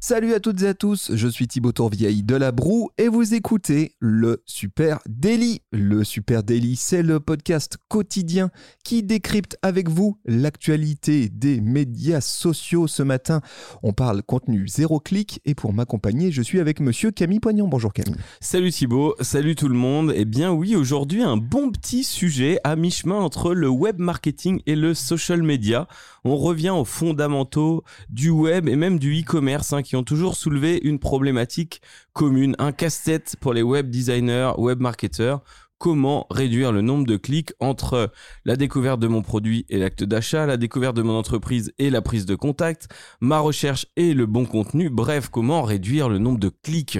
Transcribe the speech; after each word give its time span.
Salut 0.00 0.32
à 0.32 0.38
toutes 0.38 0.62
et 0.62 0.68
à 0.68 0.74
tous, 0.74 1.10
je 1.12 1.26
suis 1.26 1.48
Thibaut 1.48 1.72
Tourvieille 1.72 2.22
de 2.22 2.36
La 2.36 2.52
Broue 2.52 2.88
et 2.98 3.08
vous 3.08 3.34
écoutez 3.34 3.96
le 3.98 4.44
Super 4.46 5.00
Daily. 5.08 5.60
Le 5.72 6.04
Super 6.04 6.44
Daily, 6.44 6.76
c'est 6.76 7.02
le 7.02 7.18
podcast 7.18 7.78
quotidien 7.88 8.50
qui 8.84 9.02
décrypte 9.02 9.58
avec 9.60 9.88
vous 9.88 10.16
l'actualité 10.24 11.28
des 11.28 11.60
médias 11.60 12.20
sociaux. 12.20 12.86
Ce 12.86 13.02
matin, 13.02 13.40
on 13.82 13.92
parle 13.92 14.22
contenu 14.22 14.68
zéro 14.68 15.00
clic 15.00 15.40
et 15.44 15.56
pour 15.56 15.72
m'accompagner, 15.72 16.30
je 16.30 16.42
suis 16.42 16.60
avec 16.60 16.78
monsieur 16.78 17.10
Camille 17.10 17.40
Poignant. 17.40 17.66
Bonjour 17.66 17.92
Camille. 17.92 18.14
Salut 18.40 18.70
Thibaut, 18.70 19.16
salut 19.20 19.56
tout 19.56 19.68
le 19.68 19.74
monde. 19.74 20.12
Eh 20.14 20.24
bien 20.24 20.52
oui, 20.52 20.76
aujourd'hui 20.76 21.24
un 21.24 21.36
bon 21.36 21.72
petit 21.72 22.04
sujet 22.04 22.60
à 22.62 22.76
mi-chemin 22.76 23.18
entre 23.18 23.52
le 23.52 23.68
web 23.68 23.98
marketing 23.98 24.60
et 24.66 24.76
le 24.76 24.94
social 24.94 25.42
media. 25.42 25.88
On 26.22 26.36
revient 26.36 26.70
aux 26.70 26.84
fondamentaux 26.84 27.82
du 28.10 28.30
web 28.30 28.68
et 28.68 28.76
même 28.76 29.00
du 29.00 29.20
e-commerce 29.20 29.72
hein, 29.72 29.82
qui 29.88 29.96
ont 29.96 30.04
toujours 30.04 30.36
soulevé 30.36 30.78
une 30.82 30.98
problématique 30.98 31.80
commune, 32.12 32.54
un 32.58 32.72
casse-tête 32.72 33.36
pour 33.40 33.54
les 33.54 33.62
web 33.62 33.88
designers, 33.88 34.52
web 34.58 34.80
marketeurs. 34.80 35.42
Comment 35.78 36.26
réduire 36.28 36.72
le 36.72 36.82
nombre 36.82 37.06
de 37.06 37.16
clics 37.16 37.52
entre 37.58 38.12
la 38.44 38.56
découverte 38.56 39.00
de 39.00 39.06
mon 39.06 39.22
produit 39.22 39.64
et 39.70 39.78
l'acte 39.78 40.04
d'achat, 40.04 40.44
la 40.44 40.58
découverte 40.58 40.94
de 40.94 41.00
mon 41.00 41.16
entreprise 41.16 41.72
et 41.78 41.88
la 41.88 42.02
prise 42.02 42.26
de 42.26 42.34
contact, 42.34 42.88
ma 43.22 43.38
recherche 43.38 43.86
et 43.96 44.12
le 44.12 44.26
bon 44.26 44.44
contenu, 44.44 44.90
bref, 44.90 45.30
comment 45.30 45.62
réduire 45.62 46.10
le 46.10 46.18
nombre 46.18 46.38
de 46.38 46.50
clics? 46.50 46.98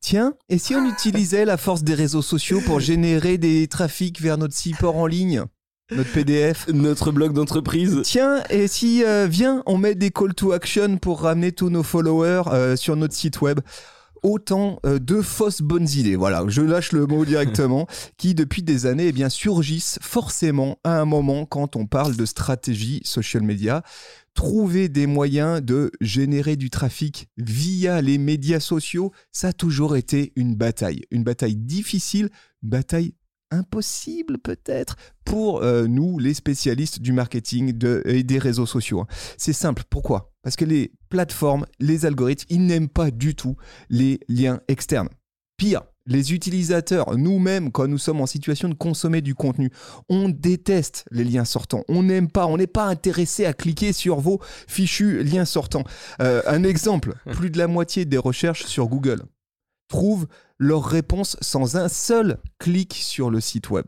Tiens, 0.00 0.34
et 0.48 0.58
si 0.58 0.74
on 0.74 0.84
utilisait 0.90 1.44
la 1.44 1.56
force 1.56 1.84
des 1.84 1.94
réseaux 1.94 2.22
sociaux 2.22 2.60
pour 2.66 2.80
générer 2.80 3.38
des 3.38 3.68
trafics 3.68 4.20
vers 4.20 4.38
notre 4.38 4.56
support 4.56 4.96
en 4.96 5.06
ligne? 5.06 5.44
Notre 5.90 6.12
PDF. 6.12 6.66
Notre 6.72 7.12
blog 7.12 7.32
d'entreprise. 7.32 8.00
Tiens, 8.04 8.42
et 8.50 8.68
si, 8.68 9.04
euh, 9.04 9.26
viens, 9.28 9.62
on 9.66 9.78
met 9.78 9.94
des 9.94 10.10
call 10.10 10.34
to 10.34 10.52
action 10.52 10.98
pour 10.98 11.22
ramener 11.22 11.52
tous 11.52 11.70
nos 11.70 11.82
followers 11.82 12.42
euh, 12.48 12.76
sur 12.76 12.96
notre 12.96 13.14
site 13.14 13.40
web 13.40 13.60
autant 14.22 14.80
euh, 14.86 14.98
de 14.98 15.20
fausses 15.20 15.60
bonnes 15.60 15.88
idées. 15.88 16.16
Voilà, 16.16 16.42
je 16.48 16.62
lâche 16.62 16.92
le 16.92 17.06
mot 17.06 17.24
directement, 17.24 17.86
qui 18.16 18.34
depuis 18.34 18.62
des 18.62 18.86
années 18.86 19.08
eh 19.08 19.12
bien, 19.12 19.28
surgissent 19.28 19.98
forcément 20.00 20.78
à 20.82 20.98
un 20.98 21.04
moment 21.04 21.44
quand 21.44 21.76
on 21.76 21.86
parle 21.86 22.16
de 22.16 22.24
stratégie 22.24 23.02
social 23.04 23.42
media. 23.42 23.82
Trouver 24.32 24.88
des 24.88 25.06
moyens 25.06 25.62
de 25.62 25.92
générer 26.00 26.56
du 26.56 26.68
trafic 26.68 27.28
via 27.36 28.00
les 28.00 28.18
médias 28.18 28.58
sociaux, 28.58 29.12
ça 29.30 29.48
a 29.48 29.52
toujours 29.52 29.96
été 29.96 30.32
une 30.34 30.56
bataille. 30.56 31.02
Une 31.12 31.22
bataille 31.22 31.54
difficile, 31.54 32.30
une 32.64 32.70
bataille 32.70 33.14
impossible 33.54 34.38
peut-être 34.38 34.96
pour 35.24 35.62
euh, 35.62 35.86
nous, 35.86 36.18
les 36.18 36.34
spécialistes 36.34 37.00
du 37.00 37.12
marketing 37.12 37.74
et 38.04 38.22
des 38.22 38.38
réseaux 38.38 38.66
sociaux. 38.66 39.00
Hein. 39.00 39.06
C'est 39.38 39.52
simple, 39.52 39.84
pourquoi? 39.88 40.32
Parce 40.42 40.56
que 40.56 40.64
les 40.64 40.92
plateformes, 41.08 41.66
les 41.80 42.06
algorithmes, 42.06 42.46
ils 42.50 42.66
n'aiment 42.66 42.88
pas 42.88 43.10
du 43.10 43.34
tout 43.34 43.56
les 43.88 44.20
liens 44.28 44.60
externes. 44.68 45.08
Pire, 45.56 45.82
les 46.06 46.34
utilisateurs, 46.34 47.16
nous-mêmes, 47.16 47.72
quand 47.72 47.88
nous 47.88 47.98
sommes 47.98 48.20
en 48.20 48.26
situation 48.26 48.68
de 48.68 48.74
consommer 48.74 49.22
du 49.22 49.34
contenu, 49.34 49.70
on 50.10 50.28
déteste 50.28 51.06
les 51.10 51.24
liens 51.24 51.46
sortants. 51.46 51.84
On 51.88 52.02
n'aime 52.02 52.30
pas, 52.30 52.46
on 52.46 52.58
n'est 52.58 52.66
pas 52.66 52.84
intéressé 52.84 53.46
à 53.46 53.54
cliquer 53.54 53.94
sur 53.94 54.20
vos 54.20 54.40
fichus 54.68 55.22
liens 55.22 55.46
sortants. 55.46 55.84
Euh, 56.20 56.42
un 56.46 56.62
exemple, 56.64 57.14
plus 57.32 57.50
de 57.50 57.58
la 57.58 57.68
moitié 57.68 58.04
des 58.04 58.18
recherches 58.18 58.66
sur 58.66 58.88
Google 58.88 59.22
trouvent 59.88 60.26
leur 60.58 60.84
réponse 60.84 61.36
sans 61.40 61.76
un 61.76 61.88
seul 61.88 62.38
clic 62.58 62.94
sur 62.94 63.30
le 63.30 63.40
site 63.40 63.70
web. 63.70 63.86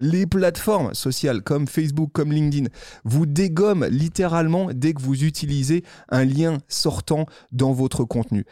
Les 0.00 0.26
plateformes 0.26 0.94
sociales 0.94 1.42
comme 1.42 1.68
Facebook, 1.68 2.10
comme 2.12 2.32
LinkedIn, 2.32 2.68
vous 3.04 3.24
dégomment 3.24 3.86
littéralement 3.86 4.70
dès 4.74 4.94
que 4.94 5.02
vous 5.02 5.24
utilisez 5.24 5.84
un 6.08 6.24
lien 6.24 6.58
sortant 6.66 7.26
dans 7.52 7.72
votre 7.72 8.04
contenu. 8.04 8.44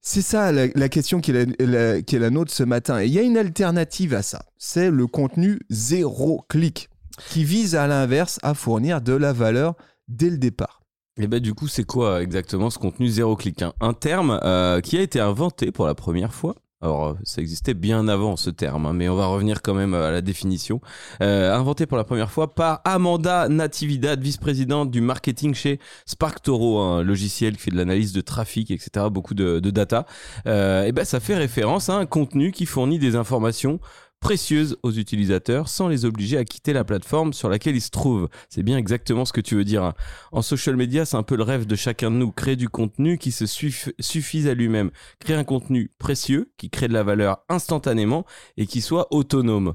C'est 0.00 0.22
ça 0.22 0.52
la, 0.52 0.88
question 0.88 1.20
qui 1.20 1.32
est 1.32 2.12
la 2.12 2.30
nôtre 2.30 2.52
ce 2.52 2.62
matin. 2.62 3.00
Et 3.02 3.06
il 3.06 3.12
y 3.12 3.18
a 3.18 3.22
une 3.22 3.36
alternative 3.36 4.14
à 4.14 4.22
ça. 4.22 4.46
C'est 4.56 4.90
le 4.90 5.06
contenu 5.06 5.58
zéro 5.68 6.44
clic 6.48 6.88
qui 7.28 7.44
vise 7.44 7.74
à 7.74 7.86
l'inverse 7.86 8.38
à 8.42 8.54
fournir 8.54 9.02
de 9.02 9.12
la 9.12 9.32
valeur 9.32 9.74
dès 10.08 10.30
le 10.30 10.38
départ. 10.38 10.77
Et 11.20 11.26
bah 11.26 11.40
du 11.40 11.52
coup, 11.52 11.66
c'est 11.66 11.84
quoi 11.84 12.22
exactement 12.22 12.70
ce 12.70 12.78
contenu 12.78 13.08
zéro 13.08 13.34
clic 13.34 13.62
hein? 13.62 13.72
Un 13.80 13.92
terme 13.92 14.38
euh, 14.44 14.80
qui 14.80 14.96
a 14.96 15.02
été 15.02 15.18
inventé 15.18 15.72
pour 15.72 15.86
la 15.86 15.94
première 15.94 16.32
fois. 16.32 16.54
Alors, 16.80 17.08
euh, 17.08 17.14
ça 17.24 17.40
existait 17.40 17.74
bien 17.74 18.06
avant 18.06 18.36
ce 18.36 18.50
terme, 18.50 18.86
hein, 18.86 18.92
mais 18.92 19.08
on 19.08 19.16
va 19.16 19.26
revenir 19.26 19.62
quand 19.62 19.74
même 19.74 19.94
à 19.94 20.12
la 20.12 20.20
définition. 20.20 20.80
Euh, 21.20 21.52
inventé 21.52 21.86
pour 21.86 21.96
la 21.96 22.04
première 22.04 22.30
fois 22.30 22.54
par 22.54 22.82
Amanda 22.84 23.48
Natividad, 23.48 24.22
vice-présidente 24.22 24.88
du 24.92 25.00
marketing 25.00 25.54
chez 25.54 25.80
SparkToro, 26.06 26.78
un 26.80 27.02
logiciel 27.02 27.56
qui 27.56 27.62
fait 27.62 27.70
de 27.72 27.76
l'analyse 27.76 28.12
de 28.12 28.20
trafic, 28.20 28.70
etc., 28.70 29.06
beaucoup 29.10 29.34
de, 29.34 29.58
de 29.58 29.70
data. 29.70 30.06
Euh, 30.46 30.84
et 30.84 30.92
ben, 30.92 31.04
ça 31.04 31.18
fait 31.18 31.34
référence 31.34 31.88
à 31.88 31.96
un 31.96 32.06
contenu 32.06 32.52
qui 32.52 32.64
fournit 32.64 33.00
des 33.00 33.16
informations 33.16 33.80
précieuses 34.20 34.76
aux 34.82 34.92
utilisateurs 34.92 35.68
sans 35.68 35.88
les 35.88 36.04
obliger 36.04 36.38
à 36.38 36.44
quitter 36.44 36.72
la 36.72 36.84
plateforme 36.84 37.32
sur 37.32 37.48
laquelle 37.48 37.76
ils 37.76 37.80
se 37.80 37.90
trouvent. 37.90 38.28
C'est 38.48 38.62
bien 38.62 38.76
exactement 38.76 39.24
ce 39.24 39.32
que 39.32 39.40
tu 39.40 39.54
veux 39.54 39.64
dire. 39.64 39.84
Hein. 39.84 39.94
En 40.32 40.42
social 40.42 40.76
media, 40.76 41.04
c'est 41.04 41.16
un 41.16 41.22
peu 41.22 41.36
le 41.36 41.42
rêve 41.42 41.66
de 41.66 41.76
chacun 41.76 42.10
de 42.10 42.16
nous, 42.16 42.32
créer 42.32 42.56
du 42.56 42.68
contenu 42.68 43.18
qui 43.18 43.32
se 43.32 43.46
suffise 43.46 44.48
à 44.48 44.54
lui-même, 44.54 44.90
créer 45.20 45.36
un 45.36 45.44
contenu 45.44 45.90
précieux 45.98 46.52
qui 46.56 46.70
crée 46.70 46.88
de 46.88 46.92
la 46.92 47.02
valeur 47.02 47.44
instantanément 47.48 48.24
et 48.56 48.66
qui 48.66 48.80
soit 48.80 49.12
autonome. 49.12 49.74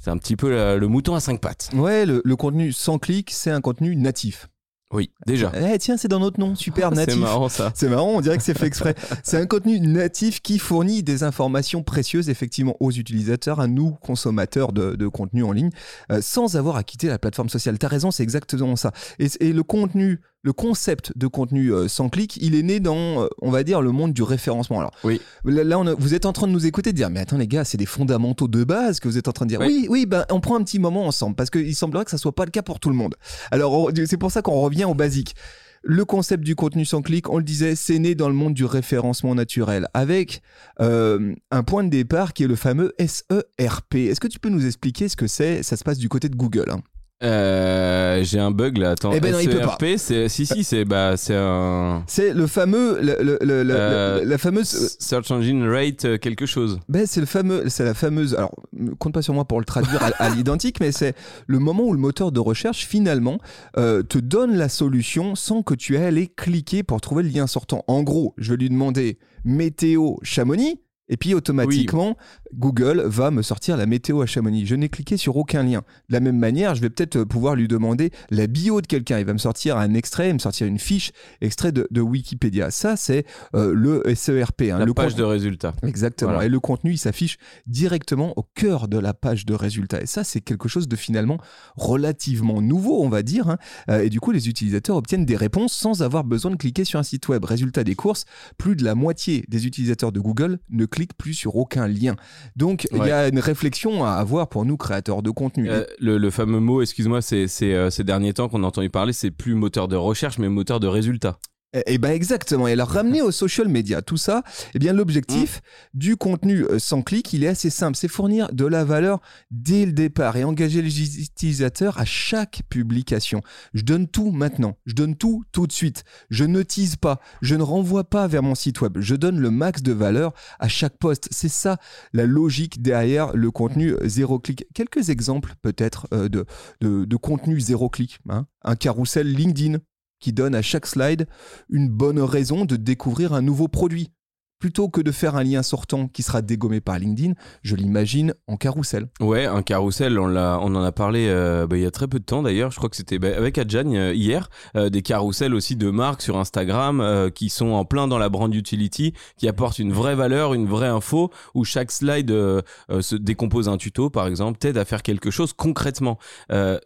C'est 0.00 0.10
un 0.10 0.18
petit 0.18 0.36
peu 0.36 0.50
le, 0.50 0.86
mouton 0.86 1.14
à 1.14 1.20
cinq 1.20 1.40
pattes. 1.40 1.70
Ouais, 1.74 2.06
le 2.06 2.36
contenu 2.36 2.72
sans 2.72 2.98
clic, 2.98 3.30
c'est 3.30 3.50
un 3.50 3.60
contenu 3.60 3.96
natif. 3.96 4.48
Oui, 4.90 5.10
déjà. 5.26 5.52
Eh 5.54 5.78
tiens, 5.78 5.98
c'est 5.98 6.08
dans 6.08 6.18
notre 6.18 6.40
nom, 6.40 6.54
super 6.54 6.90
natif. 6.92 7.14
c'est 7.14 7.20
marrant 7.20 7.48
ça. 7.48 7.72
C'est 7.74 7.88
marrant, 7.88 8.08
on 8.08 8.20
dirait 8.20 8.38
que 8.38 8.42
c'est 8.42 8.56
fait 8.56 8.66
exprès. 8.66 8.94
c'est 9.22 9.36
un 9.36 9.46
contenu 9.46 9.80
natif 9.80 10.40
qui 10.40 10.58
fournit 10.58 11.02
des 11.02 11.24
informations 11.24 11.82
précieuses 11.82 12.30
effectivement 12.30 12.76
aux 12.80 12.90
utilisateurs, 12.90 13.60
à 13.60 13.66
nous 13.66 13.92
consommateurs 13.92 14.72
de, 14.72 15.08
contenu 15.08 15.42
en 15.44 15.52
ligne, 15.52 15.70
euh, 16.10 16.20
sans 16.22 16.56
avoir 16.56 16.76
à 16.76 16.84
quitter 16.84 17.08
la 17.08 17.18
plateforme 17.18 17.48
sociale. 17.48 17.78
T'as 17.78 17.88
raison, 17.88 18.10
c'est 18.10 18.22
exactement 18.22 18.76
ça. 18.76 18.92
et 19.18 19.52
le 19.52 19.62
contenu 19.62 20.20
le 20.42 20.52
concept 20.52 21.12
de 21.16 21.26
contenu 21.26 21.72
euh, 21.72 21.88
sans 21.88 22.08
clic, 22.08 22.38
il 22.40 22.54
est 22.54 22.62
né 22.62 22.80
dans, 22.80 23.24
euh, 23.24 23.28
on 23.42 23.50
va 23.50 23.64
dire, 23.64 23.82
le 23.82 23.90
monde 23.90 24.12
du 24.12 24.22
référencement. 24.22 24.78
Alors, 24.78 24.92
oui. 25.04 25.20
là, 25.44 25.78
on 25.78 25.94
vous 25.96 26.14
êtes 26.14 26.26
en 26.26 26.32
train 26.32 26.46
de 26.46 26.52
nous 26.52 26.66
écouter 26.66 26.92
dire, 26.92 27.10
mais 27.10 27.20
attends 27.20 27.38
les 27.38 27.48
gars, 27.48 27.64
c'est 27.64 27.78
des 27.78 27.86
fondamentaux 27.86 28.48
de 28.48 28.64
base 28.64 29.00
que 29.00 29.08
vous 29.08 29.18
êtes 29.18 29.28
en 29.28 29.32
train 29.32 29.46
de 29.46 29.50
dire. 29.50 29.60
Oui, 29.60 29.86
oui, 29.90 30.06
ben, 30.06 30.24
on 30.30 30.40
prend 30.40 30.56
un 30.56 30.62
petit 30.62 30.78
moment 30.78 31.06
ensemble 31.06 31.34
parce 31.34 31.50
qu'il 31.50 31.74
semblerait 31.74 32.04
que 32.04 32.10
ça 32.10 32.18
soit 32.18 32.34
pas 32.34 32.44
le 32.44 32.50
cas 32.50 32.62
pour 32.62 32.78
tout 32.80 32.90
le 32.90 32.94
monde. 32.94 33.16
Alors, 33.50 33.90
c'est 34.06 34.16
pour 34.16 34.30
ça 34.30 34.42
qu'on 34.42 34.60
revient 34.60 34.84
au 34.84 34.94
basique. 34.94 35.34
Le 35.82 36.04
concept 36.04 36.44
du 36.44 36.54
contenu 36.56 36.84
sans 36.84 37.02
clic, 37.02 37.30
on 37.30 37.38
le 37.38 37.44
disait, 37.44 37.76
c'est 37.76 37.98
né 37.98 38.14
dans 38.14 38.28
le 38.28 38.34
monde 38.34 38.54
du 38.54 38.64
référencement 38.64 39.34
naturel, 39.34 39.86
avec 39.94 40.42
euh, 40.80 41.34
un 41.50 41.62
point 41.62 41.84
de 41.84 41.88
départ 41.88 42.32
qui 42.32 42.44
est 42.44 42.48
le 42.48 42.56
fameux 42.56 42.94
SERP. 42.98 43.94
Est-ce 43.94 44.20
que 44.20 44.26
tu 44.26 44.40
peux 44.40 44.48
nous 44.48 44.66
expliquer 44.66 45.08
ce 45.08 45.16
que 45.16 45.26
c'est? 45.26 45.62
Ça 45.62 45.76
se 45.76 45.84
passe 45.84 45.98
du 45.98 46.08
côté 46.08 46.28
de 46.28 46.36
Google. 46.36 46.70
Hein. 46.70 46.80
Euh, 47.24 48.22
j'ai 48.22 48.38
un 48.38 48.52
bug 48.52 48.78
là. 48.78 48.90
Attends. 48.90 49.10
Eh 49.12 49.20
ben 49.20 49.32
non, 49.32 49.40
il 49.40 49.48
peut 49.48 49.58
pas. 49.58 49.76
c'est 49.96 50.28
si 50.28 50.46
si 50.46 50.62
c'est 50.62 50.84
bah 50.84 51.16
c'est 51.16 51.34
un. 51.34 52.04
C'est 52.06 52.32
le 52.32 52.46
fameux 52.46 53.00
le, 53.00 53.16
le, 53.20 53.38
euh, 53.42 54.24
la 54.24 54.38
fameuse 54.38 54.96
search 55.00 55.30
engine 55.32 55.68
rate 55.68 56.04
euh, 56.04 56.18
quelque 56.18 56.46
chose. 56.46 56.78
Ben 56.88 57.06
c'est 57.06 57.20
le 57.20 57.26
fameux 57.26 57.68
c'est 57.68 57.84
la 57.84 57.94
fameuse 57.94 58.34
alors 58.34 58.54
compte 59.00 59.14
pas 59.14 59.22
sur 59.22 59.34
moi 59.34 59.46
pour 59.46 59.58
le 59.58 59.64
traduire 59.64 60.00
à, 60.18 60.30
l'identique 60.34 60.78
mais 60.80 60.92
c'est 60.92 61.14
le 61.48 61.58
moment 61.58 61.84
où 61.84 61.92
le 61.92 61.98
moteur 61.98 62.30
de 62.30 62.38
recherche 62.38 62.86
finalement 62.86 63.38
euh, 63.76 64.04
te 64.04 64.18
donne 64.18 64.56
la 64.56 64.68
solution 64.68 65.34
sans 65.34 65.62
que 65.62 65.74
tu 65.74 65.96
aies 65.96 66.04
à 66.04 66.06
aller 66.08 66.28
cliquer 66.28 66.84
pour 66.84 67.00
trouver 67.00 67.24
le 67.24 67.30
lien 67.30 67.48
sortant. 67.48 67.84
En 67.88 68.04
gros, 68.04 68.34
je 68.38 68.52
vais 68.52 68.58
lui 68.58 68.68
demander 68.68 69.18
météo 69.44 70.16
Chamonix 70.22 70.80
et 71.08 71.16
puis 71.16 71.34
automatiquement, 71.34 72.16
Google 72.54 73.02
va 73.04 73.30
me 73.30 73.42
sortir 73.42 73.76
la 73.76 73.86
météo 73.86 74.20
à 74.22 74.26
Chamonix. 74.26 74.66
Je 74.66 74.74
n'ai 74.74 74.88
cliqué 74.88 75.16
sur 75.16 75.36
aucun 75.36 75.62
lien. 75.62 75.82
De 76.08 76.14
la 76.14 76.20
même 76.20 76.38
manière, 76.38 76.74
je 76.74 76.80
vais 76.80 76.90
peut-être 76.90 77.16
euh, 77.16 77.24
pouvoir 77.24 77.54
lui 77.54 77.68
demander 77.68 78.10
la 78.30 78.46
bio 78.46 78.80
de 78.80 78.86
quelqu'un. 78.86 79.18
Il 79.18 79.24
va 79.24 79.32
me 79.32 79.38
sortir 79.38 79.76
un 79.76 79.94
extrait, 79.94 80.32
me 80.32 80.38
sortir 80.38 80.66
une 80.66 80.78
fiche, 80.78 81.12
extrait 81.40 81.72
de, 81.72 82.00
Wikipédia. 82.00 82.70
Ça, 82.70 82.96
c'est 82.96 83.24
euh, 83.54 83.72
le 83.74 84.02
SERP. 84.14 84.62
Hein, 84.62 84.84
la 84.84 84.94
page 84.94 85.14
de 85.14 85.24
résultats. 85.24 85.74
Exactement. 85.82 86.40
Et 86.40 86.48
le 86.48 86.60
contenu, 86.60 86.92
il 86.92 86.98
s'affiche 86.98 87.38
directement 87.66 88.32
au 88.36 88.42
cœur 88.42 88.88
de 88.88 88.98
la 88.98 89.14
page 89.14 89.46
de 89.46 89.54
résultats. 89.54 90.02
Et 90.02 90.06
ça, 90.06 90.24
c'est 90.24 90.40
quelque 90.40 90.68
chose 90.68 90.88
de 90.88 90.96
finalement 90.96 91.38
relativement 91.76 92.60
nouveau, 92.60 93.02
on 93.02 93.08
va 93.08 93.22
dire. 93.22 93.48
Hein. 93.48 93.58
Euh, 93.90 94.02
et 94.02 94.10
du 94.10 94.20
coup, 94.20 94.30
les 94.30 94.48
utilisateurs 94.48 94.96
obtiennent 94.96 95.24
des 95.24 95.36
réponses 95.36 95.72
sans 95.72 96.02
avoir 96.02 96.24
besoin 96.24 96.50
de 96.50 96.56
cliquer 96.56 96.84
sur 96.84 96.98
un 96.98 97.02
site 97.02 97.28
web. 97.28 97.44
Résultat 97.44 97.84
des 97.84 97.94
courses, 97.94 98.24
plus 98.58 98.76
de 98.76 98.84
la 98.84 98.94
moitié 98.94 99.44
des 99.48 99.66
utilisateurs 99.66 100.12
de 100.12 100.20
Google 100.20 100.58
ne 100.70 100.86
cliquent 100.86 100.97
clique 100.98 101.16
plus 101.16 101.34
sur 101.34 101.54
aucun 101.54 101.86
lien. 101.86 102.16
Donc 102.56 102.88
il 102.90 102.98
y 102.98 103.12
a 103.12 103.28
une 103.28 103.38
réflexion 103.38 104.04
à 104.04 104.14
avoir 104.14 104.48
pour 104.48 104.64
nous 104.64 104.76
créateurs 104.76 105.22
de 105.22 105.30
contenu. 105.30 105.70
Euh, 105.70 105.84
le, 106.00 106.30
fameux 106.30 106.58
mot, 106.58 106.82
excuse-moi, 106.82 107.22
c'est 107.22 107.46
euh, 107.62 107.88
ces 107.88 108.02
derniers 108.02 108.32
temps 108.32 108.48
qu'on 108.48 108.64
a 108.64 108.66
entendu 108.66 108.90
parler, 108.90 109.12
c'est 109.12 109.30
plus 109.30 109.54
moteur 109.54 109.86
de 109.86 109.94
recherche 109.94 110.38
mais 110.38 110.48
moteur 110.48 110.80
de 110.80 110.88
résultat. 110.88 111.38
Et, 111.74 111.94
et 111.94 111.98
ben 111.98 112.10
exactement. 112.12 112.66
Et 112.66 112.72
alors 112.72 112.88
ramener 112.88 113.20
aux 113.22 113.30
social 113.30 113.68
media, 113.68 114.00
tout 114.02 114.16
ça, 114.16 114.42
eh 114.74 114.78
bien 114.78 114.92
l'objectif 114.92 115.60
du 115.92 116.16
contenu 116.16 116.64
euh, 116.64 116.78
sans 116.78 117.02
clic, 117.02 117.32
il 117.32 117.44
est 117.44 117.48
assez 117.48 117.70
simple, 117.70 117.96
c'est 117.96 118.08
fournir 118.08 118.48
de 118.52 118.64
la 118.64 118.84
valeur 118.84 119.20
dès 119.50 119.84
le 119.84 119.92
départ 119.92 120.36
et 120.36 120.44
engager 120.44 120.80
les 120.80 121.20
utilisateurs 121.20 121.98
à 121.98 122.04
chaque 122.04 122.62
publication. 122.70 123.42
Je 123.74 123.82
donne 123.82 124.08
tout 124.08 124.30
maintenant, 124.30 124.76
je 124.86 124.94
donne 124.94 125.14
tout 125.14 125.44
tout 125.52 125.66
de 125.66 125.72
suite. 125.72 126.04
Je 126.30 126.44
ne 126.44 126.62
tease 126.62 126.96
pas, 126.96 127.20
je 127.42 127.54
ne 127.54 127.62
renvoie 127.62 128.04
pas 128.04 128.26
vers 128.28 128.42
mon 128.42 128.54
site 128.54 128.80
web, 128.80 128.98
je 129.00 129.14
donne 129.14 129.38
le 129.38 129.50
max 129.50 129.82
de 129.82 129.92
valeur 129.92 130.32
à 130.58 130.68
chaque 130.68 130.96
poste. 130.98 131.28
C'est 131.30 131.48
ça 131.50 131.78
la 132.14 132.24
logique 132.24 132.80
derrière 132.82 133.36
le 133.36 133.50
contenu 133.50 133.92
euh, 133.92 134.08
zéro 134.08 134.38
clic. 134.38 134.64
Quelques 134.74 135.10
exemples 135.10 135.54
peut-être 135.60 136.06
euh, 136.14 136.28
de, 136.30 136.46
de, 136.80 137.04
de 137.04 137.16
contenu 137.16 137.60
zéro 137.60 137.90
clic. 137.90 138.18
hein. 138.30 138.46
Un 138.62 138.74
carrousel 138.76 139.30
LinkedIn 139.32 139.78
qui 140.20 140.32
donne 140.32 140.54
à 140.54 140.62
chaque 140.62 140.86
slide 140.86 141.26
une 141.68 141.88
bonne 141.88 142.20
raison 142.20 142.64
de 142.64 142.76
découvrir 142.76 143.32
un 143.32 143.42
nouveau 143.42 143.68
produit. 143.68 144.10
Plutôt 144.58 144.88
que 144.88 145.00
de 145.00 145.12
faire 145.12 145.36
un 145.36 145.44
lien 145.44 145.62
sortant 145.62 146.08
qui 146.08 146.24
sera 146.24 146.42
dégommé 146.42 146.80
par 146.80 146.98
LinkedIn, 146.98 147.34
je 147.62 147.76
l'imagine 147.76 148.34
en 148.48 148.56
carrousel. 148.56 149.06
Ouais, 149.20 149.46
un 149.46 149.62
carrousel, 149.62 150.18
on, 150.18 150.26
l'a, 150.26 150.58
on 150.60 150.74
en 150.74 150.82
a 150.82 150.90
parlé 150.90 151.28
euh, 151.28 151.68
bah, 151.68 151.76
il 151.76 151.82
y 151.84 151.86
a 151.86 151.92
très 151.92 152.08
peu 152.08 152.18
de 152.18 152.24
temps 152.24 152.42
d'ailleurs. 152.42 152.72
Je 152.72 152.76
crois 152.76 152.88
que 152.88 152.96
c'était 152.96 153.20
bah, 153.20 153.28
avec 153.36 153.56
Adjan 153.56 153.92
euh, 153.94 154.12
hier. 154.12 154.50
euh, 154.74 154.88
des 154.90 155.02
carousels 155.02 155.54
aussi 155.54 155.76
de 155.76 155.90
marques 155.90 156.22
sur 156.22 156.38
Instagram 156.38 157.30
qui 157.34 157.50
sont 157.50 157.68
en 157.68 157.84
plein 157.84 158.08
dans 158.08 158.18
la 158.18 158.28
brand 158.28 158.52
utility, 158.52 159.12
qui 159.36 159.46
apportent 159.46 159.78
une 159.78 159.92
vraie 159.92 160.16
valeur, 160.16 160.54
une 160.54 160.66
vraie 160.66 160.88
info, 160.88 161.30
où 161.54 161.64
chaque 161.64 161.92
slide 161.92 162.30
se 162.30 163.14
décompose 163.14 163.68
un 163.68 163.76
tuto, 163.76 164.10
par 164.10 164.26
exemple, 164.26 164.58
t'aide 164.58 164.76
à 164.76 164.84
faire 164.84 165.02
quelque 165.02 165.30
chose 165.30 165.52
concrètement. 165.52 166.18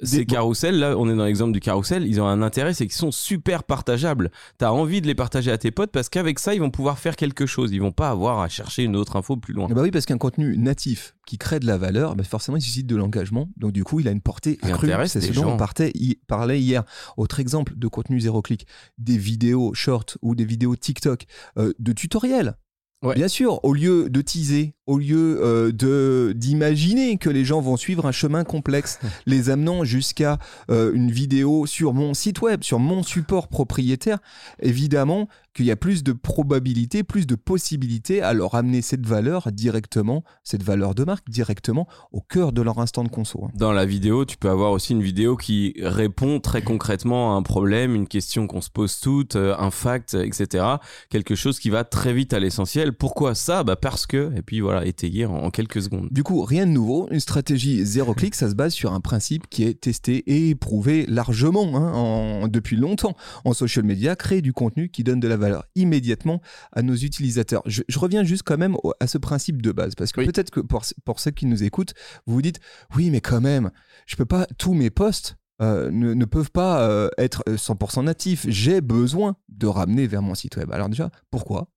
Ces 0.02 0.26
carousels, 0.26 0.78
là, 0.78 0.94
on 0.98 1.08
est 1.08 1.14
dans 1.14 1.24
l'exemple 1.24 1.52
du 1.52 1.60
carrousel, 1.60 2.06
ils 2.06 2.20
ont 2.20 2.26
un 2.26 2.42
intérêt, 2.42 2.74
c'est 2.74 2.86
qu'ils 2.86 2.96
sont 2.96 3.12
super 3.12 3.64
partageables. 3.64 4.30
T'as 4.58 4.70
envie 4.70 5.00
de 5.00 5.06
les 5.06 5.14
partager 5.14 5.50
à 5.50 5.58
tes 5.58 5.70
potes 5.70 5.90
parce 5.90 6.08
qu'avec 6.08 6.38
ça, 6.38 6.54
ils 6.54 6.60
vont 6.60 6.70
pouvoir 6.70 6.98
faire 6.98 7.16
quelque 7.16 7.46
chose. 7.46 7.61
Ils 7.70 7.80
vont 7.80 7.92
pas 7.92 8.10
avoir 8.10 8.40
à 8.40 8.48
chercher 8.48 8.82
une 8.84 8.96
autre 8.96 9.16
info 9.16 9.36
plus 9.36 9.54
loin. 9.54 9.68
Eh 9.70 9.74
bah 9.74 9.82
oui, 9.82 9.90
parce 9.90 10.06
qu'un 10.06 10.18
contenu 10.18 10.56
natif 10.56 11.14
qui 11.26 11.38
crée 11.38 11.60
de 11.60 11.66
la 11.66 11.78
valeur, 11.78 12.16
bah 12.16 12.24
forcément, 12.24 12.56
il 12.56 12.62
suscite 12.62 12.86
de 12.86 12.96
l'engagement. 12.96 13.48
Donc, 13.56 13.72
du 13.72 13.84
coup, 13.84 14.00
il 14.00 14.08
a 14.08 14.10
une 14.10 14.20
portée 14.20 14.58
Il 14.62 14.70
accrue. 14.70 14.88
C'est 15.06 15.20
ce 15.20 15.28
dont 15.32 15.42
gens. 15.42 15.54
on 15.54 15.56
partait, 15.56 15.92
hi- 15.94 16.18
parlait 16.26 16.60
hier. 16.60 16.84
Autre 17.16 17.38
exemple 17.40 17.74
de 17.76 17.86
contenu 17.88 18.18
zéro 18.20 18.42
clic 18.42 18.66
des 18.98 19.18
vidéos 19.18 19.74
short 19.74 20.18
ou 20.22 20.34
des 20.34 20.44
vidéos 20.44 20.74
TikTok 20.76 21.26
euh, 21.58 21.72
de 21.78 21.92
tutoriels. 21.92 22.56
Ouais. 23.02 23.16
Bien 23.16 23.26
sûr, 23.28 23.58
au 23.64 23.74
lieu 23.74 24.08
de 24.08 24.20
teaser, 24.20 24.76
au 24.86 24.98
lieu 24.98 25.40
euh, 25.42 25.70
de 25.72 26.32
d'imaginer 26.36 27.16
que 27.16 27.30
les 27.30 27.44
gens 27.44 27.60
vont 27.60 27.76
suivre 27.76 28.06
un 28.06 28.12
chemin 28.12 28.44
complexe, 28.44 28.98
les 29.26 29.50
amenant 29.50 29.84
jusqu'à 29.84 30.38
euh, 30.70 30.92
une 30.94 31.10
vidéo 31.10 31.66
sur 31.66 31.94
mon 31.94 32.14
site 32.14 32.40
web, 32.40 32.62
sur 32.62 32.78
mon 32.78 33.02
support 33.02 33.48
propriétaire, 33.48 34.18
évidemment 34.60 35.28
qu'il 35.54 35.66
y 35.66 35.70
a 35.70 35.76
plus 35.76 36.02
de 36.02 36.12
probabilités, 36.12 37.02
plus 37.02 37.26
de 37.26 37.34
possibilités 37.34 38.22
à 38.22 38.32
leur 38.32 38.54
amener 38.54 38.80
cette 38.80 39.06
valeur 39.06 39.52
directement, 39.52 40.24
cette 40.44 40.62
valeur 40.62 40.94
de 40.94 41.04
marque 41.04 41.28
directement 41.28 41.86
au 42.10 42.20
cœur 42.22 42.52
de 42.52 42.62
leur 42.62 42.78
instant 42.78 43.04
de 43.04 43.10
conso. 43.10 43.44
hein. 43.44 43.50
Dans 43.54 43.72
la 43.72 43.84
vidéo, 43.84 44.24
tu 44.24 44.38
peux 44.38 44.48
avoir 44.48 44.72
aussi 44.72 44.92
une 44.92 45.02
vidéo 45.02 45.36
qui 45.36 45.74
répond 45.82 46.40
très 46.40 46.62
concrètement 46.62 47.34
à 47.34 47.36
un 47.36 47.42
problème, 47.42 47.94
une 47.94 48.08
question 48.08 48.46
qu'on 48.46 48.62
se 48.62 48.70
pose 48.70 48.98
toutes, 49.00 49.36
euh, 49.36 49.54
un 49.58 49.70
fact, 49.70 50.14
etc. 50.14 50.64
Quelque 51.10 51.34
chose 51.34 51.58
qui 51.58 51.68
va 51.68 51.84
très 51.84 52.14
vite 52.14 52.32
à 52.32 52.40
l'essentiel. 52.40 52.94
Pourquoi 52.94 53.34
ça? 53.34 53.62
Bah 53.62 53.76
Parce 53.76 54.06
que, 54.06 54.32
et 54.34 54.42
puis 54.42 54.60
voilà, 54.60 54.71
étayer 54.80 55.26
en, 55.26 55.34
en 55.34 55.50
quelques 55.50 55.82
secondes. 55.82 56.08
Du 56.10 56.22
coup, 56.22 56.42
rien 56.42 56.66
de 56.66 56.72
nouveau, 56.72 57.08
une 57.10 57.20
stratégie 57.20 57.84
zéro 57.84 58.14
clic, 58.14 58.34
ça 58.34 58.48
se 58.48 58.54
base 58.54 58.72
sur 58.72 58.92
un 58.92 59.00
principe 59.00 59.48
qui 59.50 59.64
est 59.64 59.80
testé 59.80 60.18
et 60.26 60.50
éprouvé 60.50 61.06
largement 61.06 61.76
hein, 61.76 61.92
en- 61.92 62.48
depuis 62.48 62.76
longtemps 62.76 63.14
en 63.44 63.52
social 63.52 63.84
media, 63.84 64.16
créer 64.16 64.42
du 64.42 64.52
contenu 64.52 64.88
qui 64.88 65.04
donne 65.04 65.20
de 65.20 65.28
la 65.28 65.36
valeur 65.36 65.64
immédiatement 65.74 66.40
à 66.72 66.82
nos 66.82 66.94
utilisateurs. 66.94 67.62
Je, 67.66 67.82
je 67.88 67.98
reviens 67.98 68.24
juste 68.24 68.42
quand 68.44 68.58
même 68.58 68.76
au- 68.82 68.92
à 69.00 69.06
ce 69.06 69.18
principe 69.18 69.60
de 69.62 69.72
base, 69.72 69.94
parce 69.94 70.12
que 70.12 70.20
Oui. 70.20 70.26
peut-être 70.26 70.50
que 70.50 70.60
pour, 70.60 70.82
pour 71.04 71.20
ceux 71.20 71.30
qui 71.30 71.46
nous 71.46 71.62
écoutent, 71.62 71.94
vous 72.26 72.34
vous 72.34 72.42
dites, 72.42 72.60
oui, 72.96 73.10
mais 73.10 73.20
quand 73.20 73.40
même, 73.40 73.70
je 74.06 74.16
peux 74.16 74.24
pas, 74.26 74.46
tous 74.58 74.74
mes 74.74 74.90
posts 74.90 75.36
euh, 75.60 75.90
ne, 75.92 76.12
ne 76.14 76.24
peuvent 76.24 76.50
pas 76.50 76.88
euh, 76.88 77.08
être 77.18 77.44
euh, 77.48 77.56
100% 77.56 78.04
natifs. 78.04 78.46
J'ai 78.48 78.80
besoin 78.80 79.36
de 79.48 79.66
ramener 79.66 80.06
vers 80.08 80.22
mon 80.22 80.34
site 80.34 80.56
web. 80.56 80.72
Alors 80.72 80.88
déjà, 80.88 81.10
pourquoi? 81.30 81.68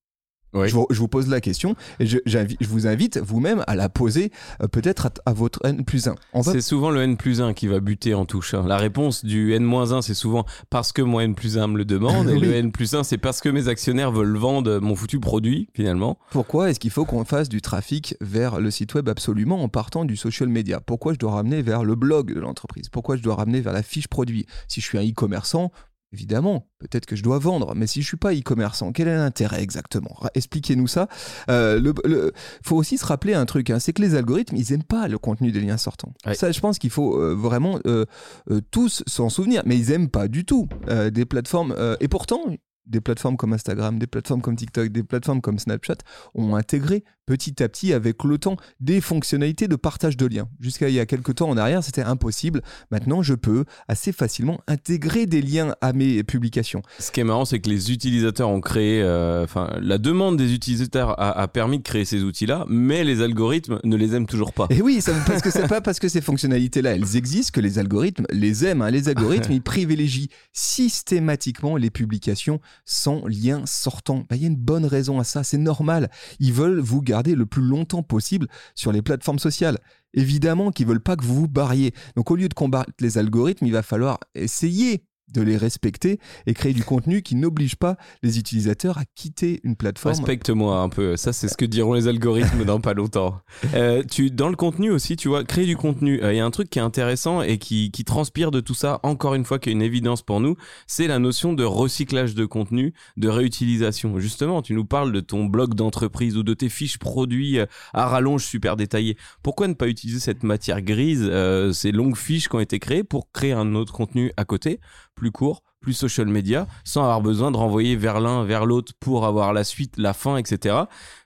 Oui. 0.55 0.69
je, 0.69 0.73
vous, 0.73 0.87
je 0.89 0.99
vous 0.99 1.07
pose 1.07 1.27
la 1.27 1.41
question 1.41 1.75
et 1.99 2.05
je, 2.05 2.17
je 2.25 2.67
vous 2.67 2.87
invite 2.87 3.17
vous-même 3.19 3.63
à 3.67 3.75
la 3.75 3.89
poser 3.89 4.31
euh, 4.63 4.67
peut-être 4.67 5.05
à, 5.07 5.11
à 5.27 5.33
votre 5.33 5.63
N 5.65 5.85
plus 5.85 6.07
1. 6.07 6.15
On 6.33 6.41
va 6.41 6.51
C'est 6.53 6.61
souvent 6.61 6.89
le 6.89 7.01
N 7.01 7.17
plus 7.17 7.41
1 7.41 7.53
qui 7.53 7.67
va 7.67 7.79
buter 7.79 8.13
en 8.13 8.25
touche. 8.25 8.53
hein. 8.53 8.63
La 8.67 8.77
réponse 8.77 9.23
du 9.25 9.53
N 9.53 9.63
moins 9.63 9.91
1, 9.91 10.01
c'est 10.01 10.13
souvent 10.13 10.45
parce 10.69 10.91
que 10.91 11.01
moi 11.01 11.23
N 11.23 11.35
plus 11.35 11.57
1 11.57 11.67
me 11.67 11.77
le 11.77 11.85
demande. 11.85 12.29
Et 12.29 12.39
le 12.39 12.53
N 12.55 12.71
plus 12.71 12.95
1, 12.95 13.03
c'est 13.03 13.17
parce 13.17 13.41
que 13.41 13.49
mes 13.49 13.67
actionnaires 13.67 14.11
veulent 14.11 14.37
vendre 14.37 14.79
mon 14.79 14.95
foutu 14.95 15.19
produit, 15.19 15.67
finalement. 15.73 16.17
Pourquoi 16.31 16.69
est-ce 16.69 16.79
qu'il 16.79 16.91
faut 16.91 17.05
qu'on 17.05 17.25
fasse 17.25 17.49
du 17.49 17.61
trafic 17.61 18.15
vers 18.21 18.59
le 18.59 18.71
site 18.71 18.93
web 18.95 19.09
absolument 19.09 19.61
en 19.63 19.69
partant 19.69 20.05
du 20.05 20.15
social 20.15 20.49
media? 20.49 20.79
Pourquoi 20.79 21.13
je 21.13 21.19
dois 21.19 21.31
ramener 21.31 21.61
vers 21.61 21.83
le 21.83 21.95
blog 21.95 22.33
de 22.33 22.39
l'entreprise? 22.39 22.89
Pourquoi 22.89 23.15
je 23.17 23.21
dois 23.21 23.35
ramener 23.35 23.61
vers 23.61 23.73
la 23.73 23.83
fiche 23.83 24.07
produit? 24.07 24.45
Si 24.67 24.81
je 24.81 24.85
suis 24.85 24.97
un 24.97 25.03
e-commerçant, 25.03 25.71
évidemment, 26.13 26.67
peut-être 26.79 27.05
que 27.05 27.15
je 27.15 27.23
dois 27.23 27.39
vendre, 27.39 27.73
mais 27.75 27.87
si 27.87 28.01
je 28.01 28.07
suis 28.07 28.17
pas 28.17 28.33
e-commerçant, 28.33 28.91
quel 28.91 29.07
est 29.07 29.15
l'intérêt 29.15 29.61
exactement? 29.61 30.17
Expliquez-nous 30.33 30.87
ça. 30.87 31.07
Euh, 31.49 31.79
le, 31.79 31.93
le- 32.05 32.31
faut 32.63 32.75
aussi 32.77 32.97
se 32.97 33.05
rappeler 33.05 33.33
un 33.33 33.45
truc, 33.45 33.69
hein, 33.69 33.79
c'est 33.79 33.93
que 33.93 34.01
les 34.01 34.15
algorithmes, 34.15 34.55
ils 34.55 34.71
aiment 34.73 34.83
pas 34.83 35.07
le 35.07 35.17
contenu 35.17 35.51
des 35.51 35.59
liens 35.59 35.77
sortants. 35.77 36.13
Ouais. 36.25 36.35
Ça, 36.35 36.51
je 36.51 36.59
pense 36.59 36.79
qu'il 36.79 36.89
faut 36.89 37.19
euh, 37.19 37.33
vraiment 37.35 37.79
euh, 37.85 38.05
euh, 38.49 38.61
tous 38.71 39.03
s'en 39.07 39.29
souvenir, 39.29 39.61
mais 39.65 39.77
ils 39.77 39.91
aiment 39.91 40.09
pas 40.09 40.27
du 40.27 40.45
tout 40.45 40.67
euh, 40.89 41.09
des 41.09 41.25
plateformes. 41.25 41.73
euh, 41.77 41.95
et 41.99 42.07
pourtant, 42.07 42.39
des 42.87 43.01
plateformes 43.01 43.37
comme 43.37 43.53
Instagram, 43.53 43.99
des 43.99 44.07
plateformes 44.07 44.41
comme 44.41 44.55
TikTok, 44.55 44.89
des 44.89 45.03
plateformes 45.03 45.41
comme 45.41 45.59
Snapchat 45.59 45.97
ont 46.33 46.55
intégré 46.55 47.03
petit 47.25 47.63
à 47.63 47.69
petit 47.69 47.91
avec 47.91 48.23
le 48.23 48.37
temps 48.37 48.55
des 48.79 49.01
fonctionnalités 49.01 49.67
de 49.67 49.75
partage 49.75 50.15
de 50.15 50.27
liens. 50.27 50.47
Jusqu'à 50.59 50.89
il 50.89 50.95
y 50.95 50.99
a 50.99 51.07
quelques 51.07 51.35
temps 51.35 51.49
en 51.49 51.57
arrière, 51.57 51.83
c'était 51.83 52.03
impossible. 52.03 52.61
Maintenant, 52.91 53.23
je 53.23 53.33
peux 53.33 53.65
assez 53.87 54.11
facilement 54.11 54.61
intégrer 54.67 55.25
des 55.25 55.41
liens 55.41 55.75
à 55.81 55.91
mes 55.93 56.23
publications. 56.23 56.83
Ce 56.99 57.11
qui 57.11 57.21
est 57.21 57.23
marrant, 57.23 57.45
c'est 57.45 57.59
que 57.59 57.69
les 57.69 57.91
utilisateurs 57.91 58.49
ont 58.49 58.61
créé, 58.61 59.01
euh, 59.01 59.43
enfin, 59.43 59.71
la 59.81 59.97
demande 59.97 60.37
des 60.37 60.53
utilisateurs 60.53 61.19
a, 61.19 61.31
a 61.31 61.47
permis 61.47 61.79
de 61.79 61.83
créer 61.83 62.05
ces 62.05 62.21
outils-là, 62.21 62.65
mais 62.69 63.03
les 63.03 63.21
algorithmes 63.21 63.79
ne 63.83 63.95
les 63.95 64.13
aiment 64.13 64.27
toujours 64.27 64.53
pas. 64.53 64.67
Et 64.69 64.83
oui, 64.83 65.01
ça, 65.01 65.11
parce 65.25 65.41
que 65.41 65.49
c'est 65.49 65.67
pas 65.67 65.81
parce 65.81 65.99
que 65.99 66.07
ces 66.07 66.21
fonctionnalités-là, 66.21 66.91
elles 66.95 67.15
existent 67.15 67.51
que 67.53 67.61
les 67.61 67.79
algorithmes 67.79 68.27
les 68.31 68.65
aiment. 68.65 68.83
hein. 68.83 68.91
Les 68.91 69.09
algorithmes, 69.09 69.51
ils 69.51 69.63
privilégient 69.63 70.29
systématiquement 70.53 71.75
les 71.77 71.89
publications 71.89 72.59
sans 72.83 73.25
lien 73.27 73.65
sortant. 73.65 74.25
Bah, 74.29 74.35
Il 74.35 74.41
y 74.41 74.45
a 74.45 74.49
une 74.49 74.55
bonne 74.55 74.85
raison 74.85 75.19
à 75.19 75.23
ça, 75.23 75.43
c'est 75.43 75.57
normal. 75.57 76.09
Ils 76.39 76.53
veulent 76.53 76.79
vous 76.79 77.01
garder 77.01 77.35
le 77.35 77.45
plus 77.45 77.61
longtemps 77.61 78.03
possible 78.03 78.47
sur 78.75 78.91
les 78.91 79.01
plateformes 79.01 79.39
sociales. 79.39 79.79
Évidemment 80.13 80.71
qu'ils 80.71 80.87
veulent 80.87 81.03
pas 81.03 81.15
que 81.15 81.25
vous 81.25 81.35
vous 81.35 81.47
barriez. 81.47 81.93
Donc 82.15 82.31
au 82.31 82.35
lieu 82.35 82.49
de 82.49 82.53
combattre 82.53 82.91
les 82.99 83.17
algorithmes, 83.17 83.65
il 83.65 83.73
va 83.73 83.83
falloir 83.83 84.19
essayer 84.33 85.05
de 85.33 85.41
les 85.41 85.57
respecter 85.57 86.19
et 86.45 86.53
créer 86.53 86.73
du 86.73 86.83
contenu 86.83 87.21
qui 87.21 87.35
n'oblige 87.35 87.75
pas 87.75 87.97
les 88.23 88.39
utilisateurs 88.39 88.97
à 88.97 89.03
quitter 89.15 89.59
une 89.63 89.75
plateforme. 89.75 90.15
Respecte-moi 90.15 90.79
un 90.79 90.89
peu, 90.89 91.17
ça 91.17 91.33
c'est 91.33 91.47
ce 91.47 91.57
que 91.57 91.65
diront 91.65 91.93
les 91.93 92.07
algorithmes 92.07 92.63
dans 92.65 92.79
pas 92.79 92.93
longtemps. 92.93 93.39
Euh, 93.73 94.03
tu, 94.09 94.31
dans 94.31 94.47
le 94.47 94.55
contenu 94.55 94.91
aussi, 94.91 95.17
tu 95.17 95.27
vois, 95.27 95.43
créer 95.43 95.65
du 95.65 95.75
contenu, 95.75 96.21
euh, 96.21 96.33
il 96.33 96.37
y 96.37 96.39
a 96.39 96.45
un 96.45 96.51
truc 96.51 96.69
qui 96.69 96.79
est 96.79 96.83
intéressant 96.83 97.41
et 97.41 97.57
qui, 97.57 97.91
qui 97.91 98.05
transpire 98.05 98.51
de 98.51 98.61
tout 98.61 98.73
ça, 98.73 98.99
encore 99.03 99.33
une 99.33 99.43
fois, 99.43 99.59
qui 99.59 99.69
est 99.69 99.71
une 99.73 99.81
évidence 99.81 100.21
pour 100.21 100.39
nous, 100.39 100.55
c'est 100.87 101.07
la 101.07 101.19
notion 101.19 101.53
de 101.53 101.63
recyclage 101.63 102.35
de 102.35 102.45
contenu, 102.45 102.93
de 103.17 103.27
réutilisation. 103.27 104.19
Justement, 104.19 104.61
tu 104.61 104.73
nous 104.73 104.85
parles 104.85 105.11
de 105.11 105.19
ton 105.19 105.45
blog 105.45 105.73
d'entreprise 105.73 106.37
ou 106.37 106.43
de 106.43 106.53
tes 106.53 106.69
fiches 106.69 106.99
produits 106.99 107.59
euh, 107.59 107.65
à 107.93 108.07
rallonge 108.07 108.45
super 108.45 108.77
détaillées. 108.77 109.17
Pourquoi 109.43 109.67
ne 109.67 109.73
pas 109.73 109.87
utiliser 109.87 110.19
cette 110.19 110.43
matière 110.43 110.81
grise, 110.81 111.23
euh, 111.23 111.73
ces 111.73 111.91
longues 111.91 112.17
fiches 112.17 112.47
qui 112.47 112.55
ont 112.55 112.59
été 112.59 112.79
créées 112.79 113.03
pour 113.03 113.31
créer 113.31 113.53
un 113.53 113.75
autre 113.75 113.93
contenu 113.93 114.31
à 114.37 114.45
côté, 114.45 114.79
plus 115.15 115.31
court, 115.31 115.63
plus 115.81 115.93
social 115.93 116.27
media, 116.27 116.67
sans 116.83 117.01
avoir 117.03 117.21
besoin 117.21 117.51
de 117.51 117.57
renvoyer 117.57 117.95
vers 117.95 118.19
l'un, 118.19 118.43
vers 118.43 118.65
l'autre 118.65 118.93
pour 118.99 119.25
avoir 119.25 119.53
la 119.53 119.63
suite, 119.63 119.95
la 119.97 120.13
fin, 120.13 120.37
etc. 120.37 120.75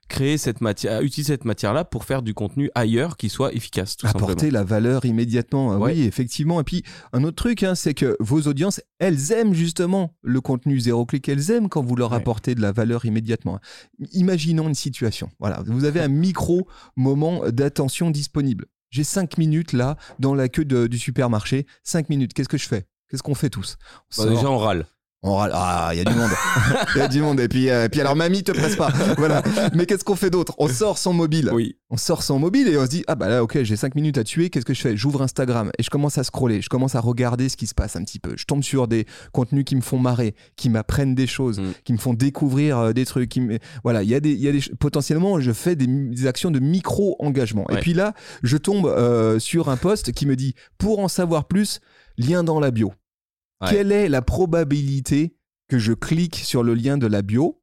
Créer 0.09 0.37
cette 0.39 0.59
matière, 0.61 1.01
utiliser 1.01 1.33
cette 1.33 1.45
matière-là 1.45 1.85
pour 1.85 2.03
faire 2.03 2.23
du 2.23 2.33
contenu 2.33 2.71
ailleurs 2.73 3.15
qui 3.15 3.29
soit 3.29 3.53
efficace, 3.53 3.95
tout 3.95 4.07
apporter 4.07 4.27
simplement. 4.47 4.53
la 4.53 4.63
valeur 4.63 5.05
immédiatement. 5.05 5.77
Ouais. 5.77 5.93
Oui, 5.93 6.01
effectivement. 6.03 6.59
Et 6.59 6.63
puis, 6.63 6.83
un 7.13 7.23
autre 7.23 7.35
truc, 7.35 7.61
hein, 7.61 7.75
c'est 7.75 7.93
que 7.93 8.17
vos 8.19 8.41
audiences, 8.47 8.81
elles 8.97 9.31
aiment 9.31 9.53
justement 9.53 10.15
le 10.23 10.41
contenu 10.41 10.79
zéro 10.79 11.05
clic. 11.05 11.29
Elles 11.29 11.51
aiment 11.51 11.69
quand 11.69 11.83
vous 11.83 11.95
leur 11.95 12.09
Ouais. 12.11 12.17
apportez 12.17 12.55
de 12.55 12.61
la 12.61 12.71
valeur 12.71 13.05
immédiatement. 13.05 13.59
Imaginons 14.13 14.67
une 14.67 14.75
situation. 14.75 15.29
Voilà, 15.39 15.61
vous 15.67 15.85
avez 15.85 16.01
un 16.01 16.07
micro 16.07 16.67
moment 16.95 17.41
d'attention 17.49 18.09
disponible. 18.09 18.65
J'ai 18.89 19.03
cinq 19.03 19.37
minutes 19.37 19.73
là 19.73 19.95
dans 20.17 20.33
la 20.33 20.49
queue 20.49 20.65
de- 20.65 20.87
du 20.87 20.97
supermarché. 20.97 21.67
Cinq 21.83 22.09
minutes. 22.09 22.33
Qu'est-ce 22.33 22.49
que 22.49 22.57
je 22.57 22.67
fais? 22.67 22.85
Qu'est-ce 23.09 23.23
qu'on 23.23 23.35
fait 23.35 23.49
tous? 23.49 23.77
On 24.17 24.23
Bah, 24.25 24.29
déjà, 24.29 24.49
on 24.49 24.57
râle. 24.57 24.85
On 25.21 25.35
râle. 25.35 25.51
Ah, 25.53 25.89
il 25.91 25.97
y 25.97 26.01
a 26.01 26.05
du 26.05 26.15
monde. 26.15 26.29
Il 26.95 26.97
y 26.99 27.01
a 27.01 27.07
du 27.09 27.19
monde. 27.21 27.41
Et 27.41 27.49
puis, 27.49 27.69
euh, 27.69 27.83
et 27.83 27.89
puis 27.89 27.99
alors, 27.99 28.15
mamie, 28.15 28.41
te 28.41 28.53
presse 28.53 28.77
pas. 28.77 28.89
Voilà. 29.17 29.43
Mais 29.73 29.85
qu'est-ce 29.85 30.05
qu'on 30.05 30.15
fait 30.15 30.29
d'autre? 30.29 30.53
On 30.59 30.69
sort 30.69 30.97
son 30.97 31.11
mobile. 31.11 31.49
Oui. 31.51 31.75
On 31.89 31.97
sort 31.97 32.23
son 32.23 32.39
mobile 32.39 32.69
et 32.69 32.77
on 32.77 32.85
se 32.85 32.89
dit 32.89 33.03
Ah 33.09 33.15
bah 33.15 33.27
là, 33.27 33.43
ok, 33.43 33.63
j'ai 33.63 33.75
5 33.75 33.95
minutes 33.95 34.17
à 34.17 34.23
tuer. 34.23 34.49
Qu'est-ce 34.49 34.63
que 34.65 34.73
je 34.73 34.79
fais? 34.79 34.95
J'ouvre 34.95 35.21
Instagram 35.21 35.71
et 35.77 35.83
je 35.83 35.89
commence 35.89 36.17
à 36.17 36.23
scroller. 36.23 36.61
Je 36.61 36.69
commence 36.69 36.95
à 36.95 37.01
regarder 37.01 37.49
ce 37.49 37.57
qui 37.57 37.67
se 37.67 37.73
passe 37.73 37.97
un 37.97 38.03
petit 38.05 38.19
peu. 38.19 38.35
Je 38.37 38.45
tombe 38.45 38.63
sur 38.63 38.87
des 38.87 39.05
contenus 39.33 39.65
qui 39.65 39.75
me 39.75 39.81
font 39.81 39.97
marrer, 39.99 40.35
qui 40.55 40.69
m'apprennent 40.69 41.15
des 41.15 41.27
choses, 41.27 41.59
Mm. 41.59 41.71
qui 41.83 41.91
me 41.91 41.97
font 41.97 42.13
découvrir 42.13 42.77
euh, 42.77 42.93
des 42.93 43.05
trucs. 43.05 43.27
Qui 43.29 43.41
me... 43.41 43.59
Voilà, 43.83 44.03
il 44.03 44.09
y 44.09 44.15
a 44.15 44.21
des, 44.21 44.31
il 44.31 44.39
y 44.39 44.47
a 44.47 44.53
des 44.53 44.61
potentiellement, 44.79 45.41
je 45.41 45.51
fais 45.51 45.75
des, 45.75 45.87
des 45.87 46.27
actions 46.27 46.49
de 46.49 46.59
micro-engagement. 46.59 47.65
Et 47.71 47.77
puis 47.81 47.93
là, 47.93 48.13
je 48.43 48.55
tombe 48.55 48.85
euh, 48.85 49.37
sur 49.39 49.67
un 49.67 49.75
post 49.75 50.13
qui 50.13 50.25
me 50.25 50.37
dit 50.37 50.55
Pour 50.77 50.99
en 50.99 51.09
savoir 51.09 51.43
plus, 51.45 51.81
lien 52.19 52.43
dans 52.43 52.59
la 52.59 52.69
bio. 52.71 52.93
Ouais. 53.61 53.69
Quelle 53.71 53.91
est 53.91 54.09
la 54.09 54.21
probabilité 54.21 55.35
que 55.67 55.79
je 55.79 55.93
clique 55.93 56.35
sur 56.35 56.63
le 56.63 56.73
lien 56.73 56.97
de 56.97 57.07
la 57.07 57.21
bio 57.21 57.58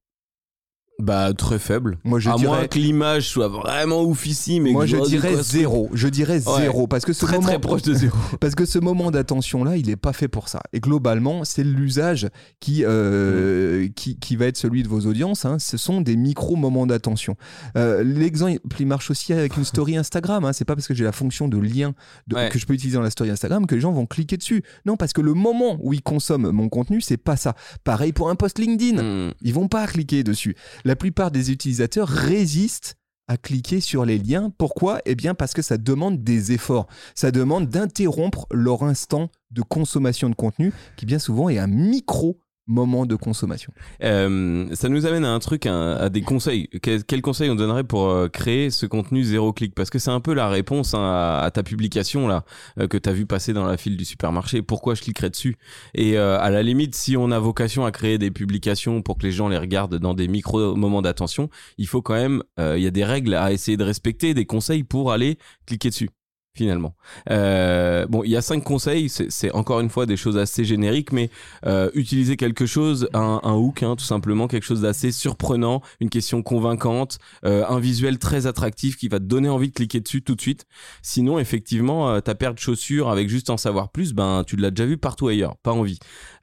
Bah, 0.99 1.35
très 1.35 1.59
faible. 1.59 1.99
Moi, 2.05 2.21
je 2.21 2.31
à 2.31 2.39
moins 2.39 2.67
que 2.67 2.79
l'image 2.79 3.29
soit 3.29 3.49
vraiment 3.49 4.03
oufissime. 4.03 4.67
et 4.67 4.73
moi, 4.73 4.85
que 4.85 4.91
je 4.91 4.97
dirais 5.03 5.37
zéro. 5.43 5.91
Je 5.93 6.09
dirais 6.09 6.41
Ouais. 6.49 6.63
zéro 6.63 6.87
parce 6.87 7.05
que 7.05 7.13
ce 7.13 7.27
Très 7.27 7.37
moment, 7.37 7.49
très 7.49 7.59
proche 7.59 7.83
de 7.83 7.93
zéro. 7.93 8.17
parce 8.41 8.55
que 8.55 8.65
ce 8.65 8.79
moment 8.79 9.11
d'attention 9.11 9.63
là, 9.63 9.77
il 9.77 9.87
n'est 9.89 9.97
pas 9.97 10.15
fait 10.15 10.29
pour 10.29 10.49
ça. 10.49 10.63
Et 10.73 10.81
globalement, 10.81 11.45
c'est 11.45 11.65
l'usage 11.65 12.29
qui, 12.61 12.83
euh, 12.85 13.89
qui 13.95 14.19
qui 14.19 14.37
va 14.37 14.47
être 14.47 14.57
celui 14.57 14.83
de 14.83 14.89
vos 14.89 15.01
audiences. 15.01 15.45
hein. 15.45 15.59
Ce 15.59 15.77
sont 15.77 16.01
des 16.01 16.17
micro 16.17 16.57
moments 16.57 16.87
d'attention. 16.87 17.37
Euh, 17.77 18.03
L'exemple 18.03 18.59
il 18.81 18.87
marche 18.87 19.11
aussi 19.11 19.33
avec 19.35 19.57
une 19.59 19.65
story 19.67 19.97
Instagram. 19.99 20.45
Hein. 20.47 20.53
C'est 20.55 20.65
pas 20.65 20.75
parce 20.77 20.87
que 20.89 20.95
j'ai 20.95 21.05
la 21.05 21.13
fonction 21.13 21.47
de 21.49 21.59
lien 21.59 21.95
de- 22.27 22.37
Ouais. 22.37 22.49
que 22.51 22.59
je 22.59 22.65
peux 22.67 22.73
utiliser 22.75 22.97
dans 22.97 23.03
la 23.03 23.11
story 23.11 23.29
Instagram 23.31 23.67
que 23.67 23.75
les 23.75 23.81
gens 23.83 23.93
vont 23.93 24.07
cliquer 24.07 24.39
dessus. 24.39 24.63
Non, 24.87 24.97
parce 24.97 25.13
que 25.13 25.21
le 25.21 25.35
moment 25.35 25.77
où 25.83 25.93
ils 25.93 26.03
consomment 26.03 26.51
mon 26.53 26.69
contenu, 26.71 27.01
c'est 27.03 27.17
pas 27.19 27.37
ça. 27.37 27.55
Pareil 27.85 28.13
pour 28.15 28.31
un 28.31 28.35
post 28.35 28.59
LinkedIn. 28.59 29.03
Hmm. 29.03 29.33
Ils 29.43 29.53
vont 29.53 29.69
pas 29.69 29.87
cliquer 29.87 30.23
dessus. 30.25 30.57
La 30.87 30.95
plupart 30.95 31.33
des 31.33 31.51
utilisateurs 31.51 32.07
résistent 32.07 32.95
à 33.27 33.37
cliquer 33.37 33.81
sur 33.81 34.05
les 34.05 34.19
liens. 34.19 34.53
Pourquoi? 34.57 35.01
Eh 35.05 35.17
bien 35.17 35.35
parce 35.35 35.53
que 35.53 35.61
ça 35.61 35.79
demande 35.79 36.23
des 36.23 36.53
efforts. 36.53 36.87
Ça 37.17 37.33
demande 37.33 37.69
d'interrompre 37.69 38.47
leur 38.53 38.85
instant 38.85 39.29
de 39.51 39.63
consommation 39.63 40.31
de 40.31 40.37
contenu 40.37 40.73
qui 40.97 41.05
bien 41.05 41.19
souvent 41.19 41.49
est 41.49 41.59
un 41.59 41.67
micro 41.67 42.39
moment 42.67 43.07
de 43.07 43.15
consommation. 43.15 43.73
Euh, 44.03 44.67
ça 44.75 44.89
nous 44.89 45.07
amène 45.07 45.25
à 45.25 45.33
un 45.33 45.39
truc, 45.39 45.67
à, 45.67 46.09
des 46.09 46.23
conseils. 46.23 46.69
Quel, 46.83 47.05
quel 47.05 47.23
conseil 47.23 47.51
on 47.51 47.55
donnerait 47.55 47.85
pour 47.85 48.09
euh, 48.09 48.29
créer 48.29 48.71
ce 48.71 48.87
contenu 48.87 49.23
zéro 49.23 49.53
clic? 49.53 49.75
Parce 49.75 49.91
que 49.91 49.99
c'est 49.99 50.11
un 50.11 50.21
peu 50.21 50.35
la 50.35 50.49
réponse 50.49 50.95
hein, 50.95 51.39
à, 51.43 51.51
ta 51.53 51.63
publication 51.63 52.27
là 52.27 52.45
euh, 52.79 52.89
que 52.89 52.99
tu 52.99 53.09
as 53.09 53.13
vu 53.13 53.27
passer 53.27 53.53
dans 53.53 53.65
la 53.65 53.77
file 53.77 53.97
du 53.97 54.05
supermarché. 54.05 54.63
Pourquoi 54.63 54.95
je 54.95 55.03
cliquerais 55.03 55.31
dessus? 55.31 55.57
Et 55.95 56.19
euh, 56.19 56.39
à 56.41 56.51
la 56.51 56.63
limite, 56.63 56.95
si 56.95 57.17
on 57.17 57.31
a 57.31 57.39
vocation 57.39 57.85
à 57.85 57.93
créer 57.93 58.19
des 58.19 58.31
publications 58.31 59.03
pour 59.03 59.19
que 59.19 59.23
les 59.23 59.33
gens 59.33 59.49
les 59.49 59.59
regardent 59.59 59.99
dans 59.99 60.15
des 60.15 60.29
micro 60.29 60.75
moments 60.75 61.03
d'attention, 61.03 61.49
il 61.79 61.87
faut 61.87 62.03
quand 62.03 62.15
même, 62.15 62.43
il 62.59 62.83
y 62.83 62.87
a 62.87 62.91
des 62.91 63.05
règles 63.05 63.35
à 63.35 63.53
essayer 63.53 63.77
de 63.77 63.85
respecter, 63.85 64.35
des 64.35 64.47
conseils 64.47 64.83
pour 64.83 65.13
aller 65.13 65.39
cliquer 65.67 65.91
dessus. 65.91 66.11
Finalement. 66.57 66.95
Euh, 67.31 68.07
bon, 68.07 68.25
il 68.25 68.31
y 68.31 68.37
a 68.37 68.41
cinq 68.41 68.65
conseils. 68.65 69.11
C'est 69.11 69.53
encore 69.53 69.81
une 69.81 69.91
fois 69.91 70.07
des 70.07 70.17
choses 70.17 70.39
assez 70.39 70.65
génériques, 70.65 71.13
mais 71.13 71.29
euh, 71.67 71.91
utiliser 71.93 72.39
quelque 72.39 72.65
chose, 72.65 73.11
un, 73.13 73.41
un 73.43 73.53
hook, 73.53 73.83
hein, 73.83 73.95
tout 73.95 74.07
simplement, 74.07 74.49
quelque 74.49 74.65
chose 74.65 74.81
d'assez 74.81 75.13
surprenant, 75.13 75.83
une 76.01 76.09
question 76.09 76.43
convaincante, 76.43 77.19
euh, 77.45 77.67
un 77.69 77.79
visuel 77.79 78.19
très 78.19 78.47
attractif 78.47 78.97
qui 78.97 79.09
va 79.09 79.19
te 79.19 79.25
donner 79.25 79.51
envie 79.51 79.69
de 79.69 79.75
cliquer 79.75 80.01
dessus 80.01 80.23
tout 80.23 80.35
de 80.35 80.41
suite. 80.41 80.65
Sinon, 81.03 81.39
effectivement, 81.39 82.09
euh, 82.09 82.21
ta 82.21 82.35
paire 82.35 82.55
de 82.55 82.59
chaussures 82.59 83.11
avec 83.11 83.29
juste 83.29 83.51
en 83.51 83.59
savoir 83.59 83.91
plus, 83.91 84.15
ben 84.15 84.43
tu 84.47 84.57
l'as 84.57 84.71
déjà 84.71 84.87
vu 84.87 84.97
partout 84.97 85.29
ailleurs, 85.29 85.57
pas 85.59 85.73
envie. 85.73 85.99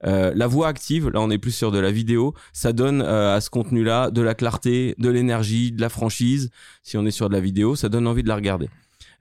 Euh, 0.06 0.32
la 0.36 0.46
voix 0.46 0.68
active, 0.68 1.10
là 1.10 1.22
on 1.22 1.32
est 1.32 1.40
plus 1.40 1.56
sur 1.56 1.72
de 1.72 1.80
la 1.80 1.92
vidéo, 1.92 2.36
ça 2.52 2.72
donne 2.72 3.02
euh, 3.02 3.36
à 3.36 3.42
ce 3.42 3.50
contenu-là 3.50 4.12
de 4.12 4.22
la 4.22 4.36
clarté, 4.36 4.94
de 5.00 5.10
l'énergie, 5.10 5.72
de 5.72 5.82
la 5.82 5.90
franchise. 5.90 6.52
Si 6.84 6.98
on 6.98 7.06
est 7.08 7.12
sur 7.12 7.30
de 7.30 7.34
la 7.34 7.40
vidéo, 7.40 7.76
ça 7.76 7.90
donne 7.90 8.06
envie 8.06 8.22
de 8.22 8.28
la 8.28 8.36
regarder. 8.36 8.70